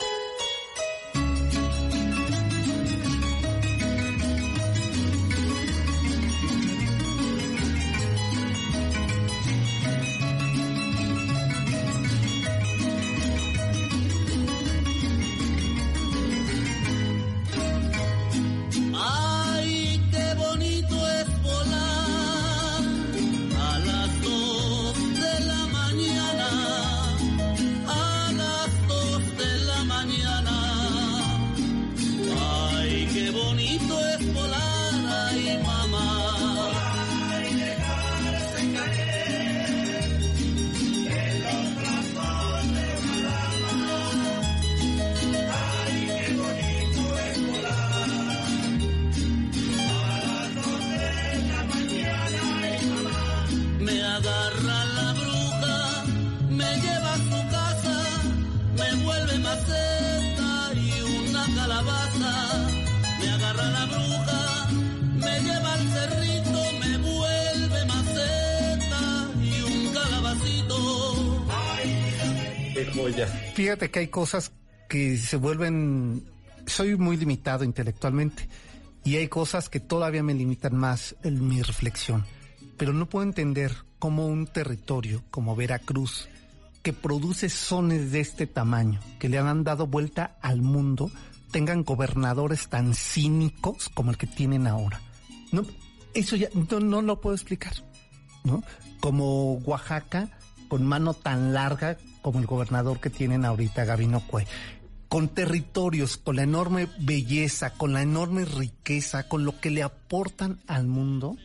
[73.56, 74.52] Fíjate que hay cosas
[74.86, 76.28] que se vuelven...
[76.66, 78.50] Soy muy limitado intelectualmente
[79.02, 82.26] y hay cosas que todavía me limitan más en mi reflexión.
[82.76, 86.28] Pero no puedo entender cómo un territorio como Veracruz,
[86.82, 91.10] que produce sones de este tamaño, que le han dado vuelta al mundo,
[91.50, 95.00] tengan gobernadores tan cínicos como el que tienen ahora.
[95.50, 95.64] No,
[96.12, 97.72] eso ya no, no lo puedo explicar,
[98.44, 98.62] ¿no?
[99.00, 100.28] Como Oaxaca,
[100.68, 104.48] con mano tan larga como el gobernador que tienen ahorita, Gabino Cue,
[105.06, 110.58] con territorios, con la enorme belleza, con la enorme riqueza, con lo que le aportan
[110.66, 111.36] al mundo,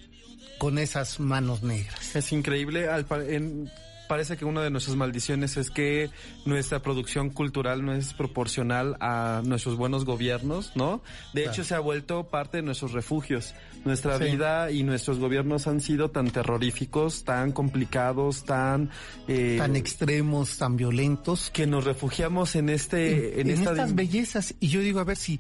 [0.58, 2.16] con esas manos negras.
[2.16, 2.90] Es increíble.
[2.90, 3.70] Al, en,
[4.12, 6.10] parece que una de nuestras maldiciones es que
[6.44, 11.02] nuestra producción cultural no es proporcional a nuestros buenos gobiernos, ¿no?
[11.34, 13.54] De hecho, se ha vuelto parte de nuestros refugios.
[13.86, 18.90] Nuestra vida y nuestros gobiernos han sido tan terroríficos, tan complicados, tan...
[19.30, 21.50] Eh, tan extremos, tan violentos.
[21.50, 23.40] Que nos refugiamos en este...
[23.40, 24.56] En, estas bellezas.
[24.60, 25.40] Y yo digo, a ver si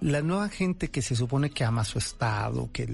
[0.00, 2.88] la nueva gente que se supone que ama su estado, que,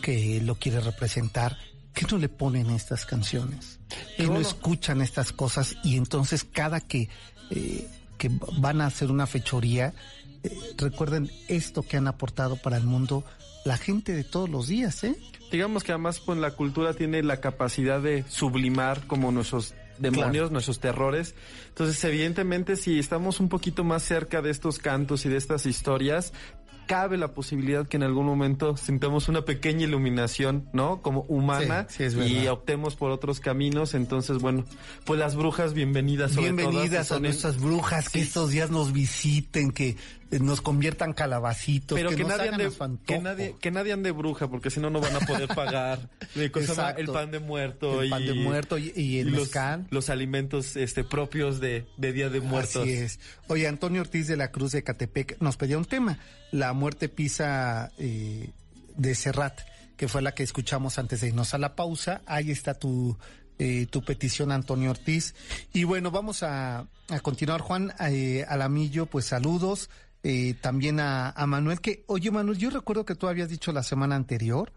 [0.00, 1.58] que lo quiere representar,
[1.94, 3.78] ¿qué no le ponen estas canciones?
[4.16, 7.08] Que no escuchan estas cosas y entonces cada que,
[7.50, 9.94] eh, que van a hacer una fechoría,
[10.42, 13.24] eh, recuerden esto que han aportado para el mundo
[13.64, 15.16] la gente de todos los días, ¿eh?
[15.52, 20.80] Digamos que además pues la cultura tiene la capacidad de sublimar como nuestros demonios, nuestros
[20.80, 21.34] terrores.
[21.68, 26.32] Entonces, evidentemente, si estamos un poquito más cerca de estos cantos y de estas historias,
[26.90, 31.02] cabe la posibilidad que en algún momento sintamos una pequeña iluminación, ¿no?
[31.02, 33.94] Como humana y optemos por otros caminos.
[33.94, 34.64] Entonces, bueno,
[35.04, 36.34] pues las brujas, bienvenidas.
[36.34, 39.96] bienvenidas a nuestras brujas, que estos días nos visiten, que
[40.38, 44.48] nos conviertan calabacitos, pero que, nos nadie hagan ande, que nadie que nadie ande bruja
[44.48, 48.24] porque si no no van a poder pagar el pan de muerto El y pan
[48.26, 49.36] de muerto y- y el
[49.90, 52.82] los alimentos este propios de, de Día de Muertos.
[52.82, 53.18] Así es.
[53.48, 56.18] Oye, Antonio Ortiz de la Cruz de Catepec nos pedía un tema,
[56.52, 58.50] la muerte pisa eh,
[58.96, 59.60] de Serrat,
[59.96, 62.22] que fue la que escuchamos antes de irnos a la pausa.
[62.26, 63.16] Ahí está tu,
[63.58, 65.34] eh, tu petición, Antonio Ortiz.
[65.72, 67.92] Y bueno, vamos a, a continuar, Juan.
[68.00, 69.90] Eh, Alamillo, pues saludos.
[70.22, 73.82] Eh, también a, a Manuel, que, oye, Manuel, yo recuerdo que tú habías dicho la
[73.82, 74.72] semana anterior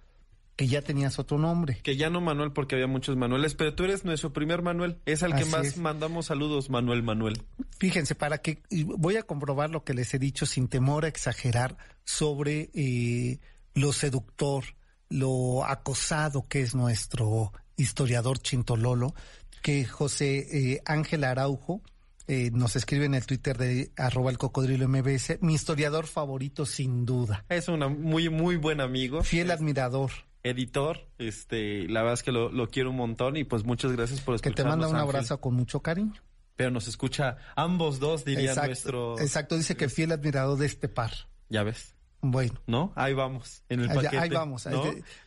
[0.56, 1.80] que ya tenías otro nombre.
[1.82, 5.00] Que ya no Manuel porque había muchos Manueles, pero tú eres nuestro primer Manuel.
[5.06, 5.78] Es al que más es.
[5.78, 7.42] mandamos saludos, Manuel Manuel.
[7.80, 11.78] Fíjense, para que voy a comprobar lo que les he dicho sin temor a exagerar
[12.04, 13.40] sobre eh,
[13.74, 14.64] lo seductor,
[15.10, 19.16] lo acosado que es nuestro historiador Chintololo,
[19.64, 21.82] que José eh, Ángel Araujo
[22.28, 27.06] eh, nos escribe en el Twitter de arroba el cocodrilo MBS, mi historiador favorito sin
[27.06, 29.24] duda, Es un muy, muy buen amigo.
[29.24, 30.12] fiel admirador,
[30.44, 34.22] editor, este, la verdad es que lo, lo quiero un montón y pues muchas gracias
[34.22, 34.56] por que escucharnos.
[34.56, 35.10] te manda un Ángel.
[35.16, 36.14] abrazo con mucho cariño.
[36.56, 39.20] Pero nos escucha ambos dos, diría Exacto, nuestro.
[39.20, 41.12] exacto, dice que fiel admirador de este par.
[41.50, 42.62] Ya ves, Bueno.
[42.68, 42.94] ¿no?
[42.96, 44.20] Ahí vamos, en el paquete.
[44.20, 44.68] ahí vamos,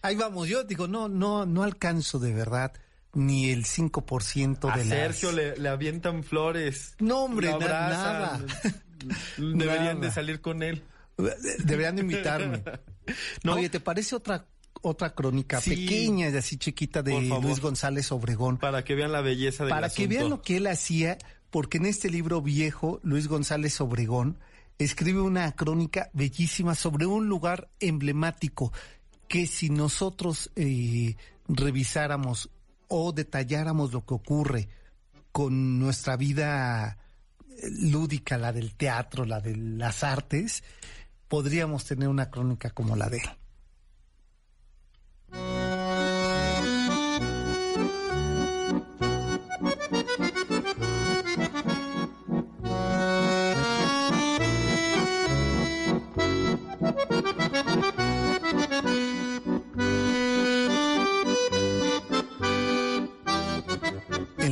[0.03, 0.49] ahí vamos.
[0.49, 2.73] Yo digo, no, no, no alcanzo de verdad
[3.17, 5.37] ni el 5% A de Sergio las...
[5.37, 6.95] le, le avientan flores.
[7.01, 8.47] No, hombre, lo na- abrazan.
[9.39, 10.07] Deberían Nada.
[10.07, 10.85] de salir con él.
[11.65, 12.63] Deberían de invitarme.
[13.43, 13.55] ¿No?
[13.55, 14.47] Oye, ¿te parece otra
[14.83, 15.71] otra crónica Sí.
[15.71, 17.45] pequeña y así chiquita de favor.
[17.45, 18.59] Luis González Obregón?
[18.59, 20.11] Para que vean la belleza del Para que asunto.
[20.11, 21.17] vean lo que él hacía,
[21.51, 24.39] porque en este libro viejo, Luis González Obregón
[24.79, 28.73] escribe una crónica bellísima sobre un lugar emblemático
[29.27, 31.17] que si nosotros eh,
[31.49, 32.51] revisáramos
[32.89, 34.69] o detalláramos lo que ocurre
[35.33, 36.99] con nuestra vida
[37.51, 40.65] eh, lúdica, la del teatro, la de las artes,
[41.29, 43.31] podríamos tener una crónica como la de él.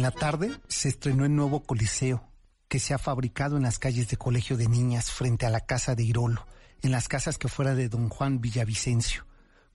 [0.05, 2.29] La tarde se estrenó el nuevo Coliseo,
[2.69, 5.95] que se ha fabricado en las calles de Colegio de Niñas frente a la casa
[5.95, 6.47] de Irolo,
[6.83, 9.25] en las casas que fuera de don Juan Villavicencio.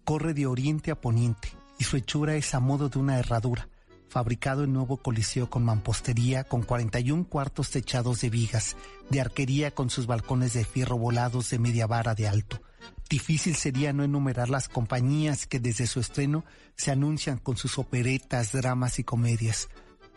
[0.04, 3.70] Corre de oriente a poniente y su hechura es a modo de una herradura,
[4.08, 8.78] fabricado el nuevo Coliseo con mampostería, con 41 cuartos techados de vigas,
[9.10, 12.62] de arquería con sus balcones de fierro volados de media vara de alto.
[13.10, 18.52] Difícil sería no enumerar las compañías que desde su estreno se anuncian con sus operetas,
[18.52, 19.70] dramas y comedias.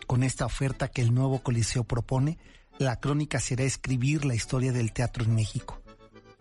[0.06, 2.38] Con esta oferta que el nuevo Coliseo propone,
[2.78, 5.80] la crónica será escribir la historia del teatro en México.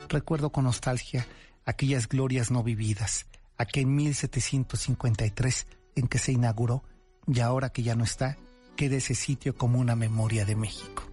[0.09, 1.27] Recuerdo con nostalgia
[1.65, 6.83] aquellas glorias no vividas, aquel 1753 en que se inauguró
[7.27, 8.37] y ahora que ya no está,
[8.75, 11.03] queda ese sitio como una memoria de México.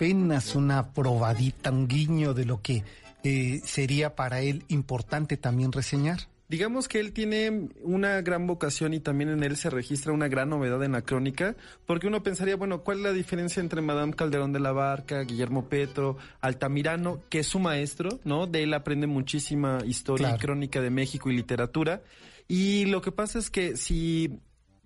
[0.00, 2.84] Apenas una probadita, un guiño de lo que
[3.22, 6.20] eh, sería para él importante también reseñar.
[6.48, 10.48] Digamos que él tiene una gran vocación y también en él se registra una gran
[10.48, 14.54] novedad en la crónica, porque uno pensaría, bueno, ¿cuál es la diferencia entre Madame Calderón
[14.54, 18.46] de la Barca, Guillermo Petro, Altamirano, que es su maestro, ¿no?
[18.46, 20.38] De él aprende muchísima historia Claro.
[20.38, 22.00] y crónica de México y literatura.
[22.48, 24.40] Y lo que pasa es que si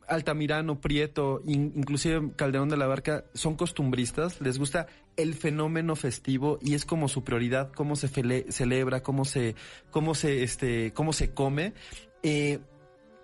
[0.08, 4.86] Altamirano, Prieto, in- inclusive Calderón de la Barca son costumbristas, les gusta
[5.16, 9.54] el fenómeno festivo y es como su prioridad, cómo se fele- celebra, cómo se,
[9.90, 11.72] cómo se, este, cómo se come.
[12.22, 12.58] Eh,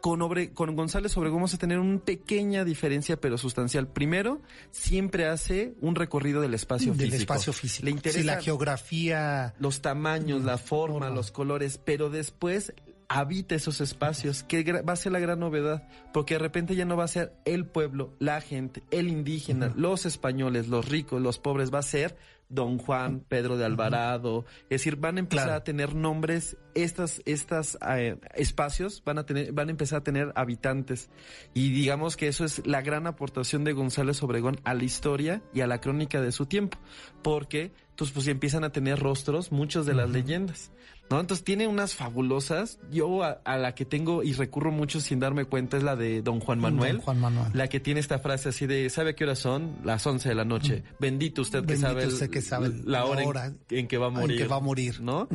[0.01, 3.87] con, Obre- con González Obregón vamos a tener una pequeña diferencia, pero sustancial.
[3.87, 4.41] Primero,
[4.71, 7.35] siempre hace un recorrido del espacio del físico.
[7.35, 7.85] espacio físico.
[7.85, 9.55] Le Sí, interesa la geografía.
[9.59, 11.11] los tamaños, la forma, forma.
[11.15, 12.73] los colores, pero después
[13.13, 16.97] habita esos espacios, que va a ser la gran novedad, porque de repente ya no
[16.97, 21.75] va a ser el pueblo, la gente, el indígena, los españoles, los ricos, los pobres,
[21.75, 22.17] va a ser
[22.49, 25.59] Don Juan, Pedro de Alvarado, es decir, van a empezar Claro.
[25.59, 30.33] a tener nombres, estas, estas eh, espacios van a tener, van a empezar a tener
[30.37, 31.11] habitantes.
[31.53, 35.63] Y digamos que eso es la gran aportación de González Obregón a la historia y
[35.63, 36.79] a la crónica de su tiempo,
[37.23, 40.71] porque entonces pues empiezan a tener rostros muchos de las leyendas.
[41.11, 41.21] ¿No?
[41.21, 42.79] Entonces tiene unas fabulosas.
[42.91, 46.41] Yo a, la que tengo y recurro mucho sin darme cuenta es la de Don
[46.41, 46.97] Juan Manuel.
[46.97, 47.51] Don Juan Manuel.
[47.53, 49.77] La que tiene esta frase así de, ¿sabe qué horas son?
[49.85, 50.85] Las 11 de la noche.
[51.01, 54.33] Bendito usted que sabe, que sabe la hora, en, que va a morir.
[54.33, 55.01] En que va a morir.
[55.01, 55.29] ¿No?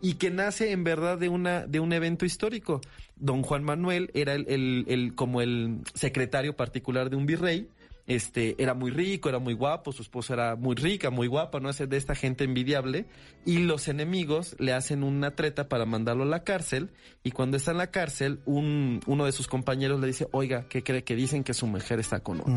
[0.00, 2.80] Y que nace en verdad de, una, de un evento histórico.
[3.16, 7.68] Don Juan Manuel era el, el, el como el secretario particular de un virrey
[8.06, 11.70] este, era muy rico, era muy guapo, su esposa era muy rica, muy guapa, no
[11.70, 13.06] es de esta gente envidiable,
[13.44, 16.90] y los enemigos le hacen una treta para mandarlo a la cárcel,
[17.22, 20.82] y cuando está en la cárcel, un, uno de sus compañeros le dice, oiga, ¿qué
[20.82, 21.04] cree?
[21.04, 22.54] Que dicen que su mujer está con otro,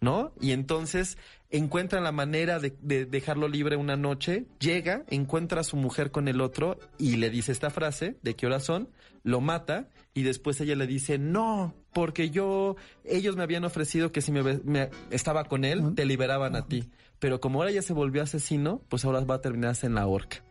[0.00, 0.32] ¿no?
[0.40, 1.18] Y entonces
[1.56, 6.26] encuentra la manera de, de, dejarlo libre una noche, llega, encuentra a su mujer con
[6.26, 8.88] el otro y le dice esta frase, ¿de qué hora son?
[9.22, 14.20] Lo mata y después ella le dice, no, porque yo, ellos me habían ofrecido que
[14.20, 16.90] si me, estaba con él, te liberaban a ti.
[17.20, 20.42] Pero como ahora ya se volvió asesino, pues ahora va a terminarse en la horca.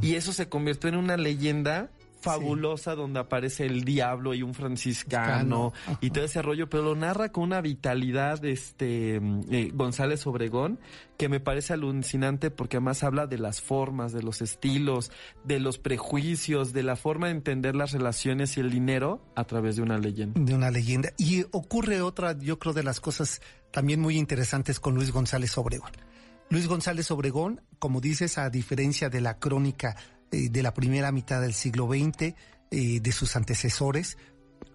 [0.00, 1.90] Y eso se convirtió en una leyenda
[2.22, 7.32] fabulosa donde aparece el diablo y un franciscano y todo ese rollo, pero lo narra
[7.32, 9.16] con una vitalidad este
[9.50, 10.78] eh, González Obregón
[11.18, 15.10] que me parece alucinante porque además habla de las formas, de los estilos,
[15.44, 19.76] de los prejuicios, de la forma de entender las relaciones y el dinero a través
[19.76, 20.40] de una leyenda.
[20.40, 21.10] De una leyenda.
[21.18, 25.92] Y ocurre otra, yo creo, de las cosas también muy interesantes con Luis González Obregón.
[26.50, 29.96] Luis González Obregón, como dices, a diferencia de la crónica
[30.32, 32.34] eh, de la primera mitad del siglo XX,
[32.70, 34.16] eh, de sus antecesores,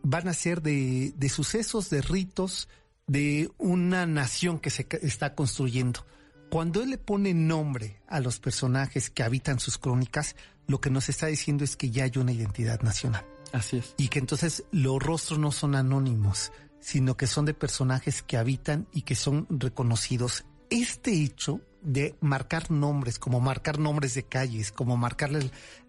[0.04, 2.70] van a ser de, de sucesos, de ritos,
[3.08, 6.06] de una nación que se está construyendo.
[6.50, 10.36] Cuando él le pone nombre a los personajes que habitan sus crónicas,
[10.68, 13.26] lo que nos está diciendo es que ya hay una identidad nacional.
[13.54, 13.96] Así es.
[13.98, 18.88] Y que entonces los rostros no son anónimos, sino que son de personajes que habitan
[18.94, 20.46] y que son reconocidos.
[20.70, 25.32] Este hecho de marcar nombres, como marcar nombres de calles, como marcar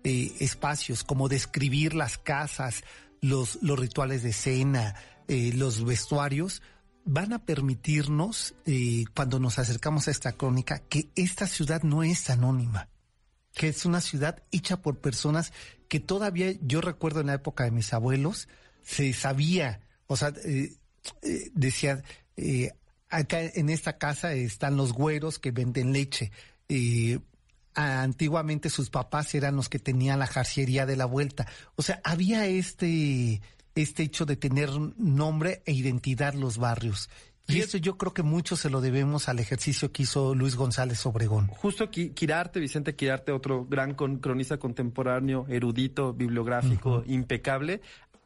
[0.04, 2.84] eh, espacios, como describir las casas,
[3.20, 4.94] los, rituales de cena,
[5.26, 6.62] eh, los vestuarios,
[7.04, 12.30] van a permitirnos, eh, cuando nos acercamos a esta crónica, que esta ciudad no es
[12.30, 12.88] anónima,
[13.54, 15.52] que es una ciudad hecha por personas
[15.88, 18.46] que todavía, yo recuerdo en la época de mis abuelos,
[18.82, 20.32] se sabía, o sea,
[21.54, 22.04] decía,
[23.08, 26.30] acá en esta casa están los güeros que venden leche.
[27.74, 31.46] antiguamente sus papás eran los que tenían la jarciería de la vuelta.
[31.76, 33.40] O sea, había este,
[33.74, 37.08] este hecho de tener nombre e identidad los barrios.
[37.50, 41.06] Y eso yo creo que mucho se lo debemos al ejercicio que hizo Luis González
[41.06, 41.46] Obregón.
[41.46, 47.80] Justo Quirarte, Vicente Quirarte, otro gran cronista contemporáneo, erudito, bibliográfico, impecable,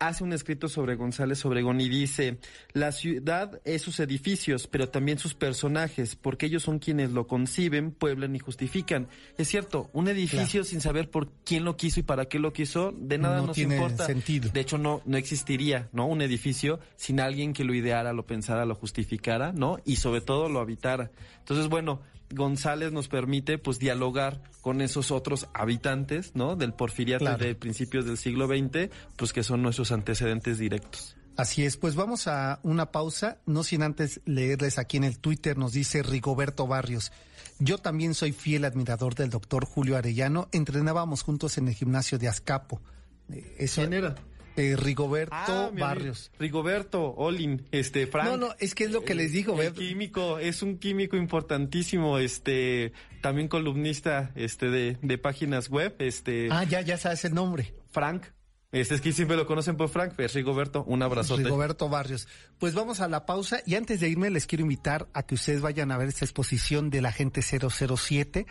[0.08, 2.38] hace un escrito sobre González Obregón y dice,
[2.72, 7.92] la ciudad es sus edificios, pero también sus personajes, porque ellos son quienes lo conciben,
[7.92, 9.08] pueblan y justifican.
[9.38, 12.92] Es cierto, un edificio sin saber por quién lo quiso y para qué lo quiso,
[12.92, 14.06] de nada no nos tiene importa.
[14.06, 14.50] Sentido.
[14.52, 16.06] De hecho, no, no existiría, ¿no?
[16.06, 19.78] Un edificio sin alguien que lo ideara, lo pensara, lo justificara, ¿no?
[19.84, 21.10] Y sobre todo lo habitara.
[21.38, 22.00] Entonces, bueno,
[22.32, 26.56] González nos permite pues dialogar con esos otros habitantes, ¿no?
[26.56, 31.16] Del porfiriato de principios del siglo XX, pues que son nuestros antecedentes directos.
[31.36, 35.56] Así es, pues vamos a una pausa, no sin antes leerles aquí en el Twitter,
[35.56, 37.10] nos dice Rigoberto Barrios.
[37.58, 42.28] Yo también soy fiel admirador del doctor Julio Arellano, entrenábamos juntos en el gimnasio de
[42.28, 42.82] Azcapo.
[43.30, 44.14] Eh, eso, ¿Quién era?
[44.56, 46.30] Eh, Rigoberto ah, Barrios.
[46.38, 48.28] Rigoberto Olin, este, Frank.
[48.28, 49.56] No, no, es que es lo que les digo.
[49.74, 56.48] Químico, es un químico importantísimo, este, también columnista, este, de, de páginas web, este.
[56.50, 57.74] Ah, ya, ya sabes el nombre.
[57.90, 58.24] Frank.
[58.72, 61.42] Este es que siempre lo conocen por Frank, es Rigoberto, un abrazote.
[61.42, 62.26] Rigoberto Barrios.
[62.58, 65.60] Pues vamos a la pausa y antes de irme les quiero invitar a que ustedes
[65.60, 68.46] vayan a ver esta exposición de la gente 007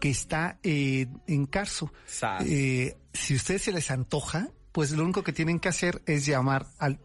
[0.00, 1.92] que está eh, en Carso.
[2.46, 6.26] Eh, si a ustedes se les antoja, pues lo único que tienen que hacer es
[6.26, 6.98] llamar al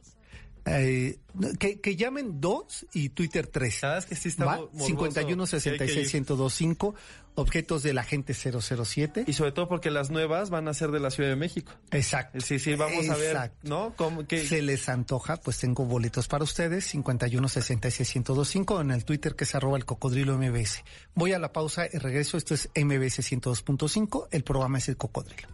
[0.66, 1.20] eh,
[1.58, 3.76] que, llamen dos y Twitter tres.
[3.76, 6.94] ¿Sabes que sí está 51 66 1025
[7.36, 9.24] objetos de la gente 007.
[9.26, 11.72] Y sobre todo porque las nuevas van a ser de la Ciudad de México.
[11.92, 12.42] Exacto.
[12.42, 13.94] Sí, sí, vamos a ver, ¿no?
[13.96, 14.46] ¿Cómo, que...
[14.46, 19.46] Se les antoja, pues tengo boletos para ustedes, 51 66 1025 en el Twitter que
[19.46, 20.84] es arroba el cocodrilo MBS.
[21.16, 22.36] Voy a la pausa y regreso.
[22.36, 24.28] Esto es MBS 102.5.
[24.30, 25.48] El programa es el cocodrilo.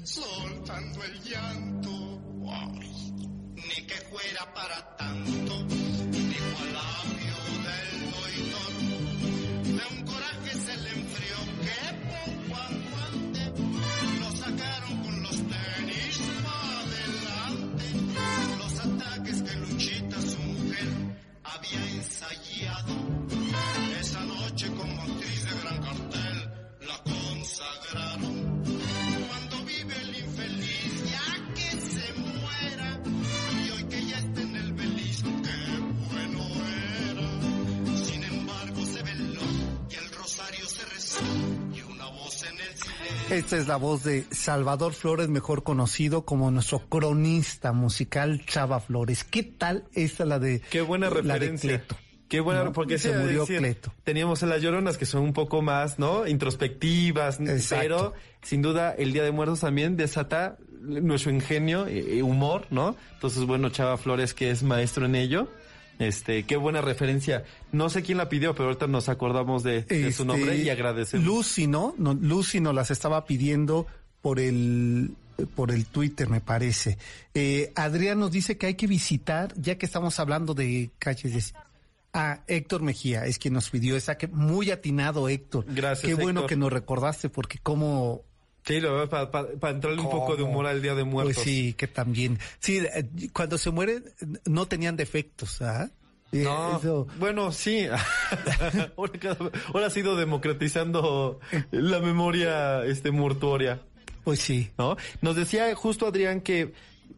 [0.02, 1.90] soltando el llanto.
[3.54, 4.96] Ni que fuera para
[43.34, 49.24] Esta es la voz de Salvador Flores, mejor conocido como nuestro cronista musical Chava Flores.
[49.24, 51.68] ¿Qué tal esta la de Qué buena la de referencia.
[51.68, 51.96] Cleto?
[52.28, 52.72] Qué buena, ¿no?
[52.72, 53.92] porque se murió decir, Cleto.
[54.04, 56.28] Teníamos a las lloronas que son un poco más, ¿no?
[56.28, 57.82] Introspectivas, Exacto.
[57.82, 58.12] pero
[58.42, 62.94] sin duda el Día de Muertos también desata nuestro ingenio, eh, humor, ¿no?
[63.14, 65.48] Entonces, bueno, Chava Flores, que es maestro en ello.
[65.98, 67.44] Este, qué buena referencia.
[67.72, 70.68] No sé quién la pidió, pero ahorita nos acordamos de, de su Este, nombre y
[70.68, 71.24] agradecemos.
[71.26, 71.94] Lucy, ¿no?
[71.98, 73.86] no Lucy nos las estaba pidiendo
[74.20, 75.12] por el
[75.56, 76.96] por el Twitter, me parece.
[77.34, 81.58] Eh, Adrián nos dice que hay que visitar, ya que estamos hablando de calles de...
[82.12, 85.64] Ah, Héctor Mejía es quien nos pidió esa, que muy atinado Héctor.
[85.68, 86.48] Gracias, Qué bueno Héctor.
[86.48, 88.22] que nos recordaste, porque como
[88.64, 91.34] Sí, lo para entrarle un poco de humor al Día de Muertos.
[91.34, 92.38] Pues sí, que también.
[92.60, 94.04] Sí, eh, cuando se mueren
[94.46, 95.90] no tenían defectos, ¿ah?
[96.32, 97.86] No, eso- bueno, sí.
[98.96, 101.40] ahora, ha ido democratizando
[101.70, 103.80] la memoria este mortuoria.
[104.24, 104.70] pues sí.
[104.78, 104.96] ¿no?
[105.20, 106.72] Nos decía justo Adrián que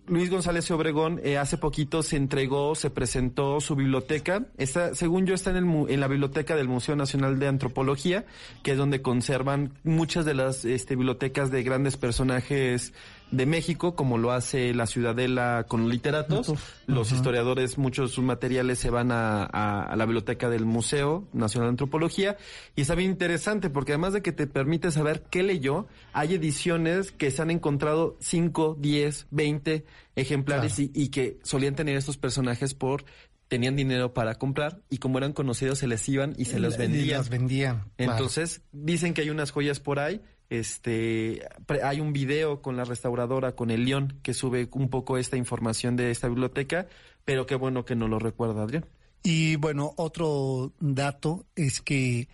[0.09, 4.47] Luis González Obregón eh, hace poquito se entregó, se presentó su biblioteca.
[4.57, 8.25] Está, según yo, está en, el, en la biblioteca del Museo Nacional de Antropología,
[8.63, 12.93] que es donde conservan muchas de las este, bibliotecas de grandes personajes
[13.31, 16.53] de México, como lo hace la Ciudadela con literatos.
[16.87, 21.27] Los historiadores, muchos de sus materiales se van a, a- a la biblioteca del Museo
[21.33, 22.37] Nacional de Antropología.
[22.77, 27.11] Y está bien interesante porque además de que te permite saber qué leyó, hay ediciones
[27.11, 32.75] que se han encontrado 5, 10, 20 ejemplares y, y que solían tener estos personajes
[32.75, 33.05] por
[33.49, 36.79] tenían dinero para comprar y como eran conocidos se les iban y se los Y
[36.79, 37.19] vendían.
[37.19, 37.85] las vendían.
[37.97, 38.13] claro.
[38.13, 40.21] Entonces, dicen que hay unas joyas por ahí.
[40.49, 41.47] Este,
[41.83, 45.97] hay un video con la restauradora, con el León, que sube un poco esta información
[45.97, 46.87] de esta biblioteca,
[47.25, 48.87] pero qué bueno que no lo recuerda, Adrián.
[49.23, 52.29] Y bueno, otro dato es que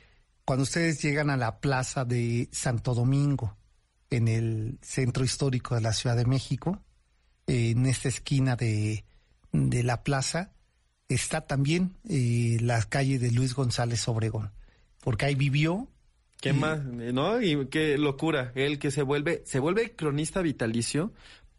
[0.45, 3.57] cuando ustedes llegan a la plaza de Santo Domingo,
[4.11, 6.83] en el centro histórico de la Ciudad de México,
[7.47, 9.05] en esta esquina de,
[9.53, 10.53] de la plaza,
[11.09, 14.53] está también eh, la calle de Luis González Obregón,
[15.01, 15.89] porque ahí vivió.
[16.43, 16.85] ¿Qué más?
[16.85, 17.41] ¿No?
[17.41, 18.51] Y qué locura.
[18.57, 21.13] Él que se vuelve, se vuelve cronista vitalicio,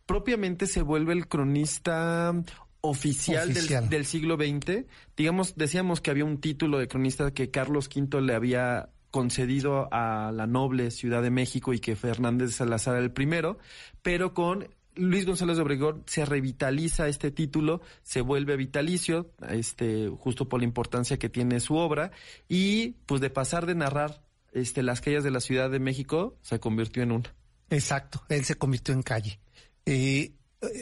[0.06, 2.34] propiamente se vuelve el cronista
[2.82, 3.90] oficial, del- Oficial.
[3.90, 4.86] Del, siglo XX.
[5.16, 10.34] Digamos, decíamos que había un título de cronista que Carlos V le había concedido a
[10.34, 13.60] la noble Ciudad de México y que Fernández de Salazar era el primero,
[14.02, 20.50] pero con Luis González de Obregón se revitaliza este título, se vuelve vitalicio, este, justo
[20.50, 22.12] por la importancia que tiene su obra,
[22.50, 24.22] y pues de pasar de narrar
[24.54, 27.36] este, las calles de la Ciudad de México, se convirtió en una.
[27.70, 29.39] Exacto, él se convirtió en calle.
[29.86, 30.34] Eh,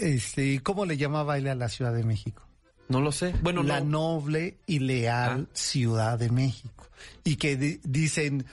[0.02, 2.44] este, ¿Cómo le llamaba él a la Ciudad de México?
[2.90, 3.34] No lo sé.
[3.42, 4.20] Bueno, la no.
[4.20, 5.52] noble y leal Ah.
[5.54, 6.88] Ciudad de México.
[7.24, 8.46] Y que di- dicen,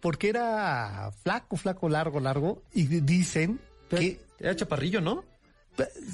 [0.00, 3.60] porque era flaco, flaco, largo, largo, y di- dicen
[3.90, 5.24] que, Era chaparrillo, ¿no?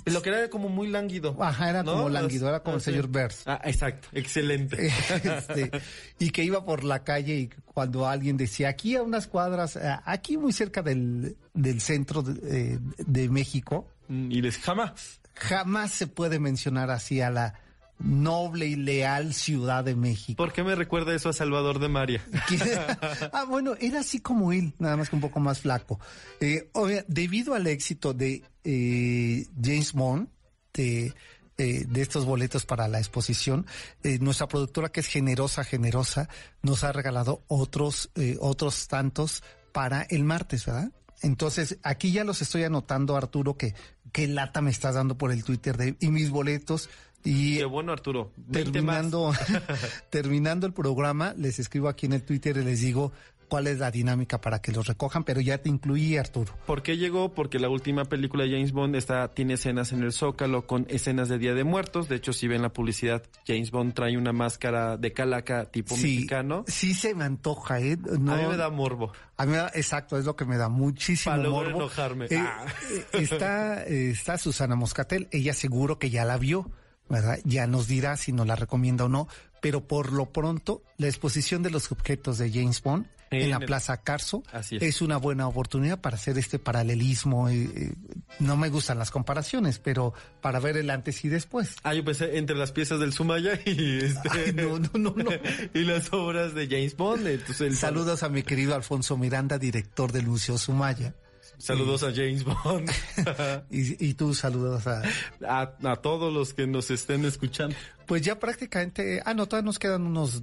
[0.07, 1.37] Lo que era como muy lánguido.
[1.43, 1.93] ajá, era ¿no?
[1.95, 2.91] como lánguido, era como el sí.
[2.91, 3.43] señor Burns.
[3.47, 4.09] Ah, exacto.
[4.13, 4.93] Excelente.
[5.25, 5.71] Este,
[6.19, 10.03] y que iba por la calle y cuando alguien decía, aquí a unas cuadras, ah,
[10.05, 15.21] aquí muy cerca del, del centro de, eh, de México, Mm, y les jamás.
[15.35, 17.61] jamás se puede mencionar así a la
[17.99, 20.37] noble y leal Ciudad de México.
[20.37, 22.25] ¿Por qué me recuerda eso a Salvador de María?
[23.33, 25.99] Ah, bueno, era así como él, nada más que un poco más flaco.
[26.41, 30.29] Eh, obvia- debido al éxito de eh, James Bond,
[30.75, 31.13] de,
[31.59, 33.67] eh, de estos boletos para la exposición,
[34.03, 36.29] eh, nuestra productora, que es generosa, generosa,
[36.63, 39.43] nos ha regalado otros, eh, otros tantos
[39.73, 40.93] para el martes, ¿verdad?
[41.23, 43.75] Entonces, aquí ya los estoy anotando, Arturo, que
[44.13, 46.89] qué lata me estás dando por el Twitter de, y mis boletos.
[47.25, 48.33] Y Qué bueno, Arturo.
[48.37, 48.97] 20 más.
[49.11, 49.33] terminando,
[50.11, 53.13] terminando el programa, les escribo aquí en el Twitter y les digo,
[53.49, 56.53] cuál es la dinámica para que los recojan, pero ya te incluí, Arturo.
[56.67, 57.33] ¿Por qué llegó?
[57.35, 61.29] Porque la última película de James Bond está, tiene escenas en el Zócalo con escenas
[61.31, 62.09] de Día de Muertos.
[62.11, 66.65] De hecho, si ven la publicidad, James Bond trae una máscara de calaca tipo mexicano.
[66.67, 67.97] Sí, se me antoja, ¿eh?
[68.07, 69.13] a mí me da morbo.
[69.39, 71.71] A mí exacto, es lo que me da muchísimo Para morbo.
[71.79, 72.27] enojarme.
[72.27, 72.67] Eh, Ah.
[72.93, 76.71] eh, está, eh, está Susana Moscatel, ella seguro que ya la vio,
[77.09, 77.39] ¿verdad?
[77.45, 79.29] Ya nos dirá si nos la recomienda o no,
[79.61, 83.57] pero por lo pronto, la exposición de los objetos de James Bond en, En la
[83.59, 84.73] el- Plaza Carso es.
[84.73, 85.03] es.
[85.03, 87.49] una buena oportunidad para hacer este paralelismo.
[87.51, 87.93] eh, eh,
[88.39, 91.77] no me gustan las comparaciones, pero para ver el antes y después.
[91.83, 95.31] Ah, yo pensé entre las piezas del Sumaya y este, Ay, no, no, no, no.
[95.75, 97.27] y las obras de James Bond.
[97.27, 101.15] Entonces, el- Saludos a mi querido Alfonso Miranda, director del Museo Sumaya.
[101.59, 102.91] Saludos a James Bond.
[103.71, 105.03] Y, y tú saludos a...
[105.47, 107.75] a, a todos los que nos estén escuchando.
[108.07, 109.21] Pues ya prácticamente...
[109.25, 110.43] Ah, no, todavía nos quedan unos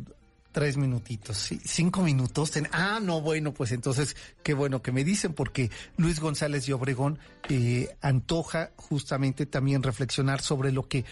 [0.51, 2.51] tres minutitos, sí, cinco minutos.
[2.51, 6.73] Ten- ah, no, bueno, pues entonces qué bueno que me dicen porque Luis González de
[6.73, 11.03] Obregón eh, antoja justamente también reflexionar sobre lo que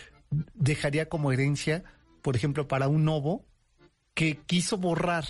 [0.54, 1.84] dejaría como herencia,
[2.22, 3.46] por ejemplo, para un novo
[4.14, 5.26] que quiso borrar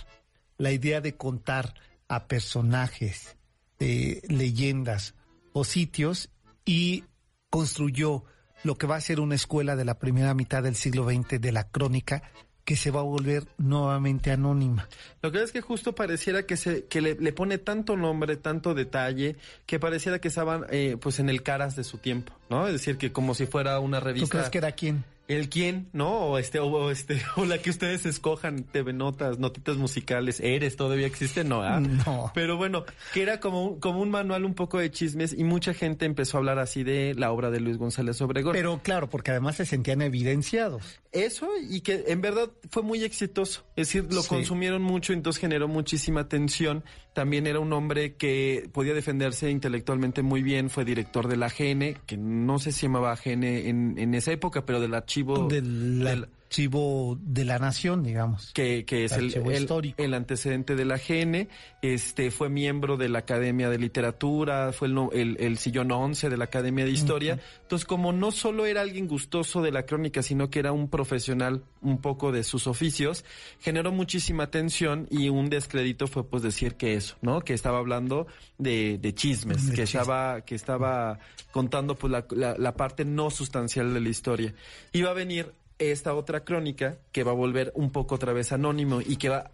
[0.59, 1.74] la idea de contar
[2.07, 3.36] a personajes,
[3.84, 5.13] eh, leyendas
[5.51, 6.29] o sitios
[6.63, 7.03] y
[7.49, 8.23] construyó
[8.63, 11.51] lo que va a ser una escuela de la primera mitad del siglo XX de
[11.51, 12.23] la crónica
[12.63, 14.88] que se va a volver nuevamente anónima.
[15.21, 18.73] Lo que es que justo pareciera que se que le, le pone tanto nombre, tanto
[18.73, 22.65] detalle, que pareciera que estaban eh, pues en el caras de su tiempo, ¿no?
[22.67, 24.29] Es decir, que como si fuera una ¿Tú revista.
[24.29, 25.03] crees que era quién?
[25.28, 26.11] El quién, ¿no?
[26.11, 31.07] O este o este o la que ustedes escojan, TV Notas, notitas musicales, eres todavía
[31.07, 31.80] existe, no, ¿ah?
[32.05, 32.32] No.
[32.36, 35.74] Pero bueno, que era como un, como un manual un poco de chismes y mucha
[35.74, 38.53] gente empezó a hablar así de la obra de Luis González Obregón.
[38.53, 40.99] Pero claro, porque además se sentían evidenciados.
[41.11, 43.63] Eso y que en verdad fue muy exitoso.
[43.76, 44.30] Es decir, lo Sí.
[44.30, 46.84] consumieron mucho, entonces generó muchísima atención.
[47.14, 50.70] También era un hombre que podía defenderse intelectualmente muy bien.
[50.70, 54.32] Fue director de la AGN, que no sé si se llamaba AGN en, en esa
[54.32, 58.51] época, pero del archivo Del del- archivo de la nación, digamos.
[58.54, 60.01] que, que es el, el- histórico.
[60.04, 61.47] el antecedente de la GN,
[61.82, 66.43] este fue miembro de la Academia de Literatura, fue el, el, sillón 11 de la
[66.45, 67.39] Academia de Historia.
[67.64, 71.64] Entonces, como no solo era alguien gustoso de la crónica, sino que era un profesional
[71.82, 73.26] un poco de sus oficios,
[73.60, 77.41] generó muchísima atención y un descrédito fue pues decir que eso, ¿no?
[77.41, 78.28] Que estaba hablando
[78.60, 81.18] de, de chismes, De que estaba, que estaba
[81.51, 84.54] contando pues la, la- la parte no sustancial de la historia.
[84.91, 89.01] Iba a venir esta otra crónica que va a volver un poco otra vez anónimo
[89.01, 89.51] y que va,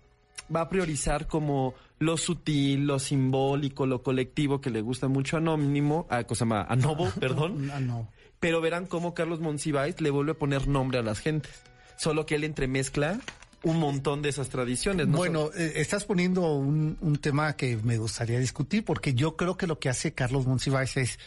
[0.54, 5.40] va a priorizar como lo sutil, lo simbólico, lo colectivo que le gusta mucho a
[5.40, 7.68] Anónimo, a Novo, perdón.
[7.86, 8.10] No.
[8.40, 11.52] Pero verán cómo Carlos Monsiváis le vuelve a poner nombre a las gentes.
[11.98, 13.20] Solo que él entremezcla
[13.64, 15.08] un montón de esas tradiciones.
[15.08, 15.18] ¿no?
[15.18, 19.68] Bueno, eh, estás poniendo un, un tema que me gustaría discutir porque yo creo que
[19.68, 21.20] lo que hace Carlos Monsiváis es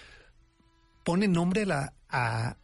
[1.05, 2.57] pone nombre a la, a,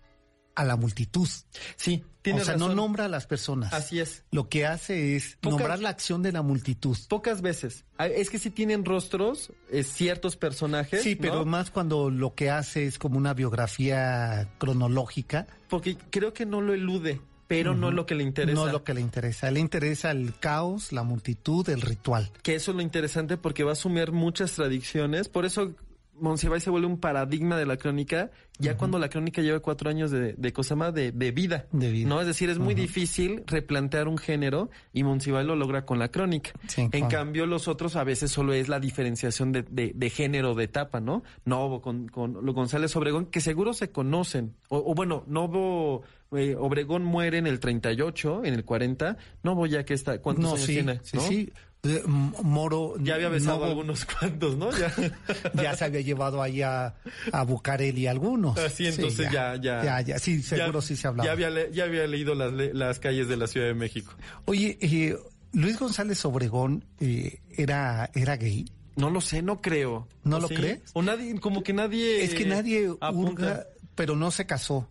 [0.55, 1.29] a la multitud.
[1.77, 3.73] sí, O sea, no nombra a las personas.
[3.73, 4.25] Así es.
[4.31, 6.97] Lo que hace es Pocas- nombrar la acción de la multitud.
[7.09, 7.85] Pocas veces.
[7.99, 11.03] Ah, Es que sí tienen rostros, eh, ciertos personajes.
[11.03, 11.45] Sí, pero ¿no?
[11.47, 15.47] más cuando lo que hace es como una biografía cronológica.
[15.69, 18.55] Porque creo que no lo elude, pero no es lo que le interesa.
[18.61, 19.51] No es lo que le interesa.
[19.51, 22.31] Le interesa el caos, la multitud, el ritual.
[22.43, 25.29] que eso es lo interesante porque va a asumir muchas tradiciones.
[25.29, 25.73] Por eso
[26.21, 30.11] Monsiváis se vuelve un paradigma de la crónica, ya cuando la crónica lleva cuatro años
[30.11, 31.67] de, de cosa más de, de vida.
[31.73, 32.09] De vida.
[32.09, 32.21] ¿no?
[32.21, 36.51] Es decir, es muy difícil replantear un género y Monsiváis lo logra con la crónica.
[36.67, 41.01] Sí, en cambio, los otros a veces solo es la diferenciación de, género, de etapa,
[41.01, 41.23] ¿no?
[41.45, 44.55] Novo con, con lo González Obregón, que seguro se conocen.
[44.69, 46.03] O, o bueno, Novo
[46.33, 49.17] eh, Obregón muere en el 38, en el 40.
[49.43, 51.01] Novo ya que está, ¿cuántos No, años sí, tiene?
[51.03, 51.23] sí, ¿no?
[51.23, 51.53] sí.
[51.85, 52.95] Eh, Moro.
[53.01, 54.71] Ya había besado Novo algunos cuantos, ¿no?
[54.77, 54.93] Ya.
[55.63, 56.95] Ya se había llevado ahí a,
[57.33, 58.59] a Bucareli algunos.
[58.59, 59.85] Así, Ah, entonces ya, ya.
[59.85, 61.27] Ya, ya, sí, seguro ya- sí se hablaba.
[61.27, 64.13] Ya había, ya había leído las, las calles de la Ciudad de México.
[64.47, 65.17] Oye, eh,
[65.53, 68.71] Luis González Obregón eh, era, era gay.
[68.97, 70.09] No lo sé, no creo.
[70.25, 70.57] ¿No ¿O lo sí?
[70.57, 70.81] crees?
[70.95, 72.25] O nadie, como que nadie.
[72.25, 73.31] es que nadie apunta.
[73.43, 74.89] hurga, pero no se casó.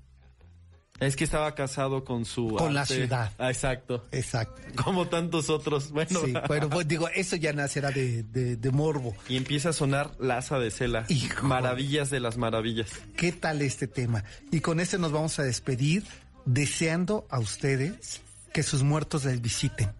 [0.99, 2.55] Es que estaba casado con su.
[2.55, 3.31] Con la ciudad.
[3.37, 4.05] Ah, exacto.
[4.11, 4.61] Exacto.
[4.83, 5.91] Como tantos otros.
[5.91, 6.19] Bueno.
[6.25, 9.15] Sí, bueno, pues digo, eso ya nacerá de, de, de morbo.
[9.29, 11.05] Y empieza a sonar Laza de Cela.
[11.09, 11.45] Hijo.
[11.45, 12.89] Maravillas de las maravillas.
[13.15, 14.23] ¿Qué tal este tema?
[14.51, 16.03] Y con este nos vamos a despedir
[16.45, 18.21] deseando a ustedes
[18.53, 19.91] que sus muertos les visiten,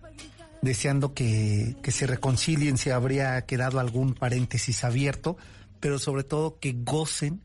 [0.63, 5.37] deseando que, que se reconcilien si habría quedado algún paréntesis abierto,
[5.79, 7.43] pero sobre todo que gocen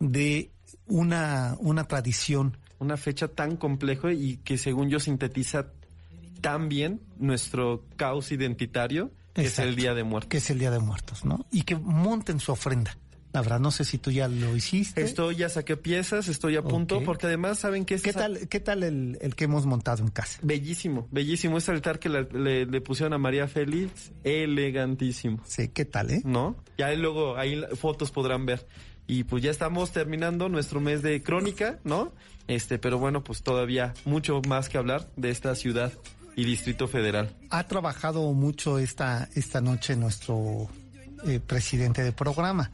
[0.00, 0.50] de
[0.86, 2.56] una, una tradición.
[2.84, 5.72] Una fecha tan compleja y que según yo sintetiza
[6.40, 9.70] tan bien nuestro caos identitario que es Exacto.
[9.70, 10.28] el Día de Muertos.
[10.28, 11.46] que es el Día de Muertos, ¿no?
[11.50, 12.96] Y que monten su ofrenda.
[13.32, 15.02] La verdad, no sé si tú ya lo hiciste.
[15.02, 17.04] Estoy, ya saqué piezas, estoy a punto, Ok.
[17.04, 20.10] porque además, ¿saben qué es ¿Qué tal, qué tal el, el que hemos montado en
[20.10, 20.38] casa?
[20.42, 21.58] Bellísimo, bellísimo.
[21.58, 26.22] Ese altar que la- le, le pusieron a María Félix, elegantísimo, Sí, ¿qué tal, eh?
[26.24, 26.54] ¿no?
[26.78, 28.66] Ya luego, ahí fotos podrán ver.
[29.06, 32.12] Y pues ya estamos terminando nuestro mes de crónica, ¿no?
[32.46, 35.92] Este, pero bueno, pues todavía mucho más que hablar de esta ciudad
[36.36, 37.34] y Distrito Federal.
[37.50, 40.68] Ha trabajado mucho esta, esta noche nuestro
[41.26, 42.70] eh, presidente de programa.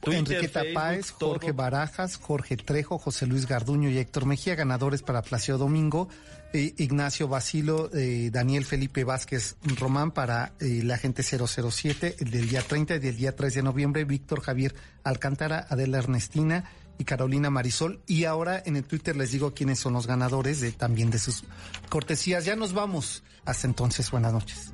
[0.00, 1.56] Twitter, Enriqueta Facebook, Páez, Jorge todo.
[1.56, 6.08] Barajas, Jorge Trejo, José Luis Garduño y Héctor Mejía, ganadores para Placio Domingo,
[6.52, 12.48] eh, Ignacio Basilo, eh, Daniel Felipe Vázquez Román para eh, la gente 007, el del
[12.48, 16.64] día 30 y del día 3 de noviembre, Víctor Javier Alcántara, Adela Ernestina
[16.98, 18.00] y Carolina Marisol.
[18.06, 21.44] Y ahora en el Twitter les digo quiénes son los ganadores de, también de sus
[21.88, 22.44] cortesías.
[22.44, 23.22] Ya nos vamos.
[23.44, 24.72] Hasta entonces, buenas noches.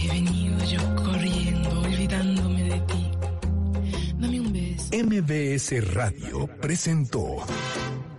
[0.00, 3.10] He venido yo corriendo, olvidándome de ti.
[4.18, 4.90] Dame un beso.
[4.92, 7.44] MBS Radio presentó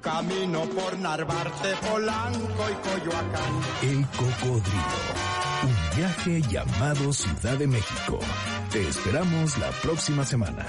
[0.01, 3.53] Camino por Narvarte, Polanco y Coyoacán.
[3.83, 5.80] El Cocodrilo.
[5.95, 8.19] Viaje llamado Ciudad de México.
[8.71, 10.65] Te esperamos la próxima semana.